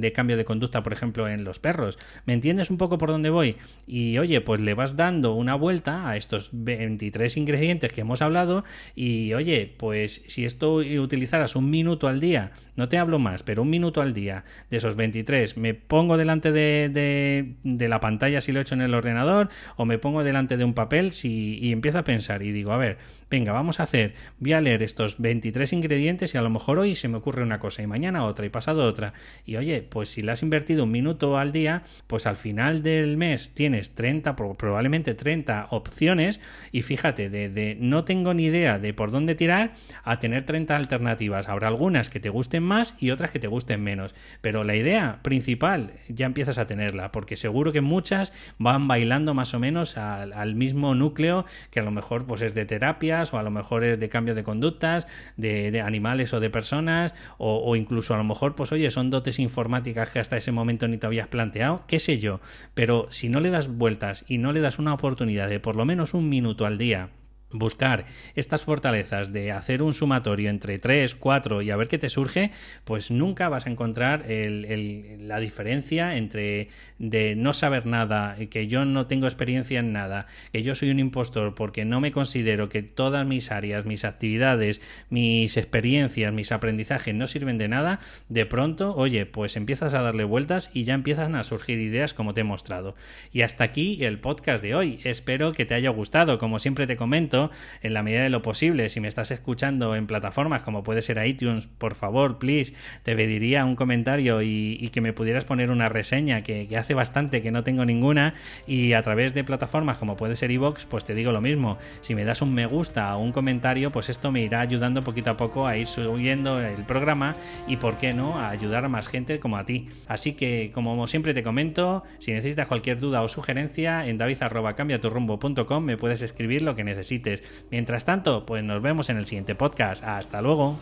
de, 0.00 0.12
cambio 0.12 0.36
de 0.36 0.44
conducta, 0.44 0.82
por 0.82 0.92
ejemplo, 0.92 1.28
en 1.28 1.44
los 1.44 1.58
perros. 1.58 1.98
¿Me 2.26 2.32
entiendes 2.32 2.70
un 2.70 2.78
poco 2.78 2.98
por 2.98 3.10
dónde 3.10 3.30
voy? 3.30 3.56
Y 3.86 4.18
oye, 4.18 4.40
pues 4.40 4.60
le 4.60 4.74
vas 4.74 4.96
dando 4.96 5.34
una 5.34 5.54
vuelta 5.54 6.08
a 6.08 6.16
estos 6.16 6.50
23 6.52 7.36
ingredientes 7.36 7.92
que 7.92 8.00
hemos 8.00 8.22
hablado 8.22 8.64
y 8.94 9.32
oye, 9.34 9.72
pues 9.76 10.22
si 10.26 10.44
esto 10.44 10.76
utilizaras 10.76 11.56
un 11.56 11.70
minuto 11.70 12.08
al 12.08 12.20
día, 12.20 12.52
no 12.76 12.88
te 12.88 12.98
hablo 12.98 13.18
más, 13.18 13.42
pero 13.42 13.62
un 13.62 13.70
minuto 13.70 14.02
al 14.02 14.14
día 14.14 14.44
de 14.70 14.76
esos 14.78 14.96
23, 14.96 15.56
me 15.56 15.74
pongo 15.74 16.16
delante 16.16 16.52
de, 16.52 16.90
de, 16.92 17.54
de 17.62 17.88
la 17.88 18.00
pantalla 18.00 18.40
si 18.40 18.52
lo 18.52 18.58
he 18.58 18.62
hecho 18.62 18.74
en 18.74 18.82
el 18.82 18.94
ordenador 18.94 19.48
o 19.76 19.84
me 19.84 19.98
pongo 19.98 20.24
delante 20.24 20.56
de 20.56 20.64
un 20.64 20.74
papel 20.74 21.12
si, 21.12 21.58
y 21.58 21.72
empiezo 21.72 21.98
a 21.98 22.04
pensar 22.04 22.42
y 22.42 22.52
digo, 22.52 22.72
a 22.72 22.76
ver, 22.76 22.98
venga, 23.30 23.52
vamos 23.52 23.80
a 23.80 23.84
hacer 23.84 24.14
voy 24.38 24.52
a 24.52 24.60
leer 24.60 24.82
estos 24.82 25.20
23 25.20 25.72
ingredientes 25.72 26.34
y 26.34 26.38
a 26.38 26.42
lo 26.42 26.50
mejor 26.50 26.78
hoy 26.78 26.96
se 26.96 27.08
me 27.08 27.16
ocurre 27.16 27.42
una 27.42 27.58
cosa 27.58 27.82
y 27.82 27.86
mañana 27.86 28.24
otra 28.24 28.46
y 28.46 28.48
pasado 28.48 28.84
otra. 28.84 29.12
Y 29.44 29.56
oye, 29.56 29.82
pues 29.82 30.08
si 30.08 30.22
le 30.22 30.32
has 30.32 30.42
invertido 30.42 30.84
un 30.84 30.90
minuto 30.90 31.38
al 31.38 31.52
día, 31.52 31.82
pues 32.06 32.26
al 32.26 32.36
final 32.36 32.82
del 32.82 33.16
mes 33.16 33.54
tienes 33.54 33.94
30, 33.94 34.36
probablemente 34.36 35.14
30 35.14 35.68
opciones 35.70 36.40
y 36.72 36.82
fíjate, 36.82 37.30
de, 37.30 37.76
no 37.80 38.04
tengo 38.04 38.34
ni 38.34 38.46
idea 38.46 38.78
de 38.78 38.94
por 38.94 39.10
dónde 39.10 39.34
tirar 39.34 39.72
a 40.02 40.18
tener 40.18 40.44
30 40.44 40.76
alternativas. 40.76 41.48
Habrá 41.48 41.68
algunas 41.68 42.10
que 42.10 42.20
te 42.20 42.28
gusten 42.28 42.62
más 42.62 42.94
y 42.98 43.10
otras 43.10 43.30
que 43.30 43.38
te 43.38 43.46
gusten 43.46 43.82
menos. 43.82 44.14
Pero 44.40 44.64
la 44.64 44.76
idea 44.76 45.20
principal 45.22 45.92
ya 46.08 46.26
empiezas 46.26 46.58
a 46.58 46.66
tenerla, 46.66 47.12
porque 47.12 47.36
seguro 47.36 47.72
que 47.72 47.80
muchas 47.80 48.32
van 48.58 48.88
bailando 48.88 49.34
más 49.34 49.54
o 49.54 49.58
menos 49.58 49.96
al, 49.96 50.32
al 50.32 50.54
mismo 50.54 50.94
núcleo 50.94 51.44
que 51.70 51.80
a 51.80 51.82
lo 51.82 51.90
mejor 51.90 52.26
pues 52.26 52.42
es 52.42 52.54
de 52.54 52.64
terapias 52.66 53.32
o 53.32 53.38
a 53.38 53.42
lo 53.42 53.50
mejor 53.50 53.84
es 53.84 54.00
de 54.00 54.08
cambio 54.14 54.36
de 54.36 54.44
conductas, 54.44 55.08
de, 55.36 55.80
animales 55.80 56.32
o 56.32 56.38
de 56.38 56.48
personas, 56.48 57.14
o, 57.36 57.74
incluso 57.74 58.14
a 58.14 58.16
lo 58.16 58.22
mejor, 58.22 58.54
pues 58.54 58.70
oye, 58.70 58.88
son 58.90 59.10
dotes 59.10 59.40
informáticas 59.40 60.10
que 60.10 60.20
hasta 60.20 60.36
ese 60.36 60.52
momento 60.52 60.86
ni 60.86 60.98
te 60.98 61.06
habías 61.08 61.26
planteado, 61.26 61.82
qué 61.88 61.98
sé 61.98 62.20
yo, 62.20 62.40
pero 62.74 63.08
si 63.10 63.28
no 63.28 63.40
le 63.40 63.50
das 63.50 63.66
vueltas 63.66 64.24
y 64.28 64.38
no 64.38 64.52
le 64.52 64.60
das 64.60 64.78
una 64.78 64.94
oportunidad 64.94 65.48
de 65.48 65.58
por 65.58 65.74
lo 65.74 65.84
menos 65.84 66.14
un 66.14 66.28
minuto 66.28 66.64
al 66.64 66.78
día 66.78 67.10
buscar 67.54 68.04
estas 68.34 68.62
fortalezas 68.62 69.32
de 69.32 69.52
hacer 69.52 69.82
un 69.82 69.94
sumatorio 69.94 70.50
entre 70.50 70.78
3, 70.78 71.14
4 71.14 71.62
y 71.62 71.70
a 71.70 71.76
ver 71.76 71.88
qué 71.88 71.98
te 71.98 72.08
surge, 72.08 72.50
pues 72.84 73.10
nunca 73.10 73.48
vas 73.48 73.66
a 73.66 73.70
encontrar 73.70 74.24
la 74.28 75.40
diferencia 75.40 76.16
entre 76.16 76.68
de 76.98 77.36
no 77.36 77.54
saber 77.54 77.86
nada, 77.86 78.36
que 78.50 78.66
yo 78.66 78.84
no 78.84 79.06
tengo 79.06 79.26
experiencia 79.26 79.80
en 79.80 79.92
nada, 79.92 80.26
que 80.52 80.62
yo 80.62 80.74
soy 80.74 80.90
un 80.90 80.98
impostor 80.98 81.54
porque 81.54 81.84
no 81.84 82.00
me 82.00 82.12
considero 82.12 82.68
que 82.68 82.82
todas 82.82 83.26
mis 83.26 83.50
áreas, 83.50 83.86
mis 83.86 84.04
actividades, 84.04 84.80
mis 85.08 85.56
experiencias, 85.56 86.32
mis 86.32 86.52
aprendizajes 86.52 87.14
no 87.14 87.26
sirven 87.26 87.58
de 87.58 87.68
nada, 87.68 88.00
de 88.28 88.46
pronto, 88.46 88.94
oye, 88.94 89.26
pues 89.26 89.56
empiezas 89.56 89.94
a 89.94 90.02
darle 90.02 90.24
vueltas 90.24 90.70
y 90.74 90.84
ya 90.84 90.94
empiezan 90.94 91.34
a 91.34 91.44
surgir 91.44 91.78
ideas 91.78 92.14
como 92.14 92.34
te 92.34 92.40
he 92.40 92.44
mostrado. 92.44 92.94
Y 93.32 93.42
hasta 93.42 93.64
aquí 93.64 94.04
el 94.04 94.18
podcast 94.18 94.62
de 94.62 94.74
hoy. 94.74 95.00
Espero 95.04 95.52
que 95.52 95.64
te 95.64 95.74
haya 95.74 95.90
gustado. 95.90 96.38
Como 96.38 96.58
siempre 96.58 96.86
te 96.86 96.96
comento, 96.96 97.43
en 97.82 97.94
la 97.94 98.02
medida 98.02 98.22
de 98.22 98.30
lo 98.30 98.42
posible. 98.42 98.88
Si 98.88 99.00
me 99.00 99.08
estás 99.08 99.30
escuchando 99.30 99.94
en 99.96 100.06
plataformas 100.06 100.62
como 100.62 100.82
puede 100.82 101.02
ser 101.02 101.24
iTunes, 101.26 101.66
por 101.66 101.94
favor, 101.94 102.38
please, 102.38 102.74
te 103.02 103.14
pediría 103.14 103.64
un 103.64 103.76
comentario 103.76 104.42
y, 104.42 104.90
que 104.92 105.00
me 105.00 105.12
pudieras 105.12 105.44
poner 105.44 105.70
una 105.70 105.88
reseña, 105.88 106.42
que, 106.42 106.68
hace 106.76 106.94
bastante 106.94 107.42
que 107.42 107.50
no 107.50 107.64
tengo 107.64 107.84
ninguna. 107.84 108.34
Y 108.66 108.92
a 108.92 109.02
través 109.02 109.34
de 109.34 109.44
plataformas 109.44 109.98
como 109.98 110.16
puede 110.16 110.36
ser 110.36 110.50
iVoox, 110.50 110.86
pues 110.86 111.04
te 111.04 111.14
digo 111.14 111.32
lo 111.32 111.40
mismo. 111.40 111.78
Si 112.00 112.14
me 112.14 112.24
das 112.24 112.42
un 112.42 112.54
me 112.54 112.66
gusta 112.66 113.16
o 113.16 113.20
un 113.20 113.32
comentario, 113.32 113.90
pues 113.90 114.08
esto 114.08 114.30
me 114.30 114.42
irá 114.42 114.60
ayudando 114.60 115.02
poquito 115.02 115.30
a 115.30 115.36
poco 115.36 115.66
a 115.66 115.76
ir 115.76 115.86
subiendo 115.86 116.60
el 116.60 116.84
programa 116.84 117.34
y, 117.66 117.76
¿por 117.76 117.98
qué 117.98 118.12
no?, 118.12 118.38
a 118.38 118.50
ayudar 118.50 118.84
a 118.84 118.88
más 118.88 119.08
gente 119.08 119.38
como 119.40 119.56
a 119.56 119.66
ti. 119.66 119.88
Así 120.06 120.32
que, 120.32 120.70
como 120.72 121.06
siempre 121.06 121.34
te 121.34 121.42
comento, 121.42 122.04
si 122.18 122.32
necesitas 122.32 122.66
cualquier 122.66 122.98
duda 122.98 123.22
o 123.22 123.28
sugerencia, 123.28 124.06
en 124.06 124.18
david.cambiaturrumbo.com 124.18 125.84
me 125.84 125.96
puedes 125.96 126.22
escribir 126.22 126.62
lo 126.62 126.74
que 126.74 126.84
necesites. 126.84 127.33
Mientras 127.70 128.04
tanto, 128.04 128.46
pues 128.46 128.62
nos 128.62 128.82
vemos 128.82 129.10
en 129.10 129.16
el 129.16 129.26
siguiente 129.26 129.54
podcast. 129.54 130.04
Hasta 130.04 130.40
luego. 130.42 130.78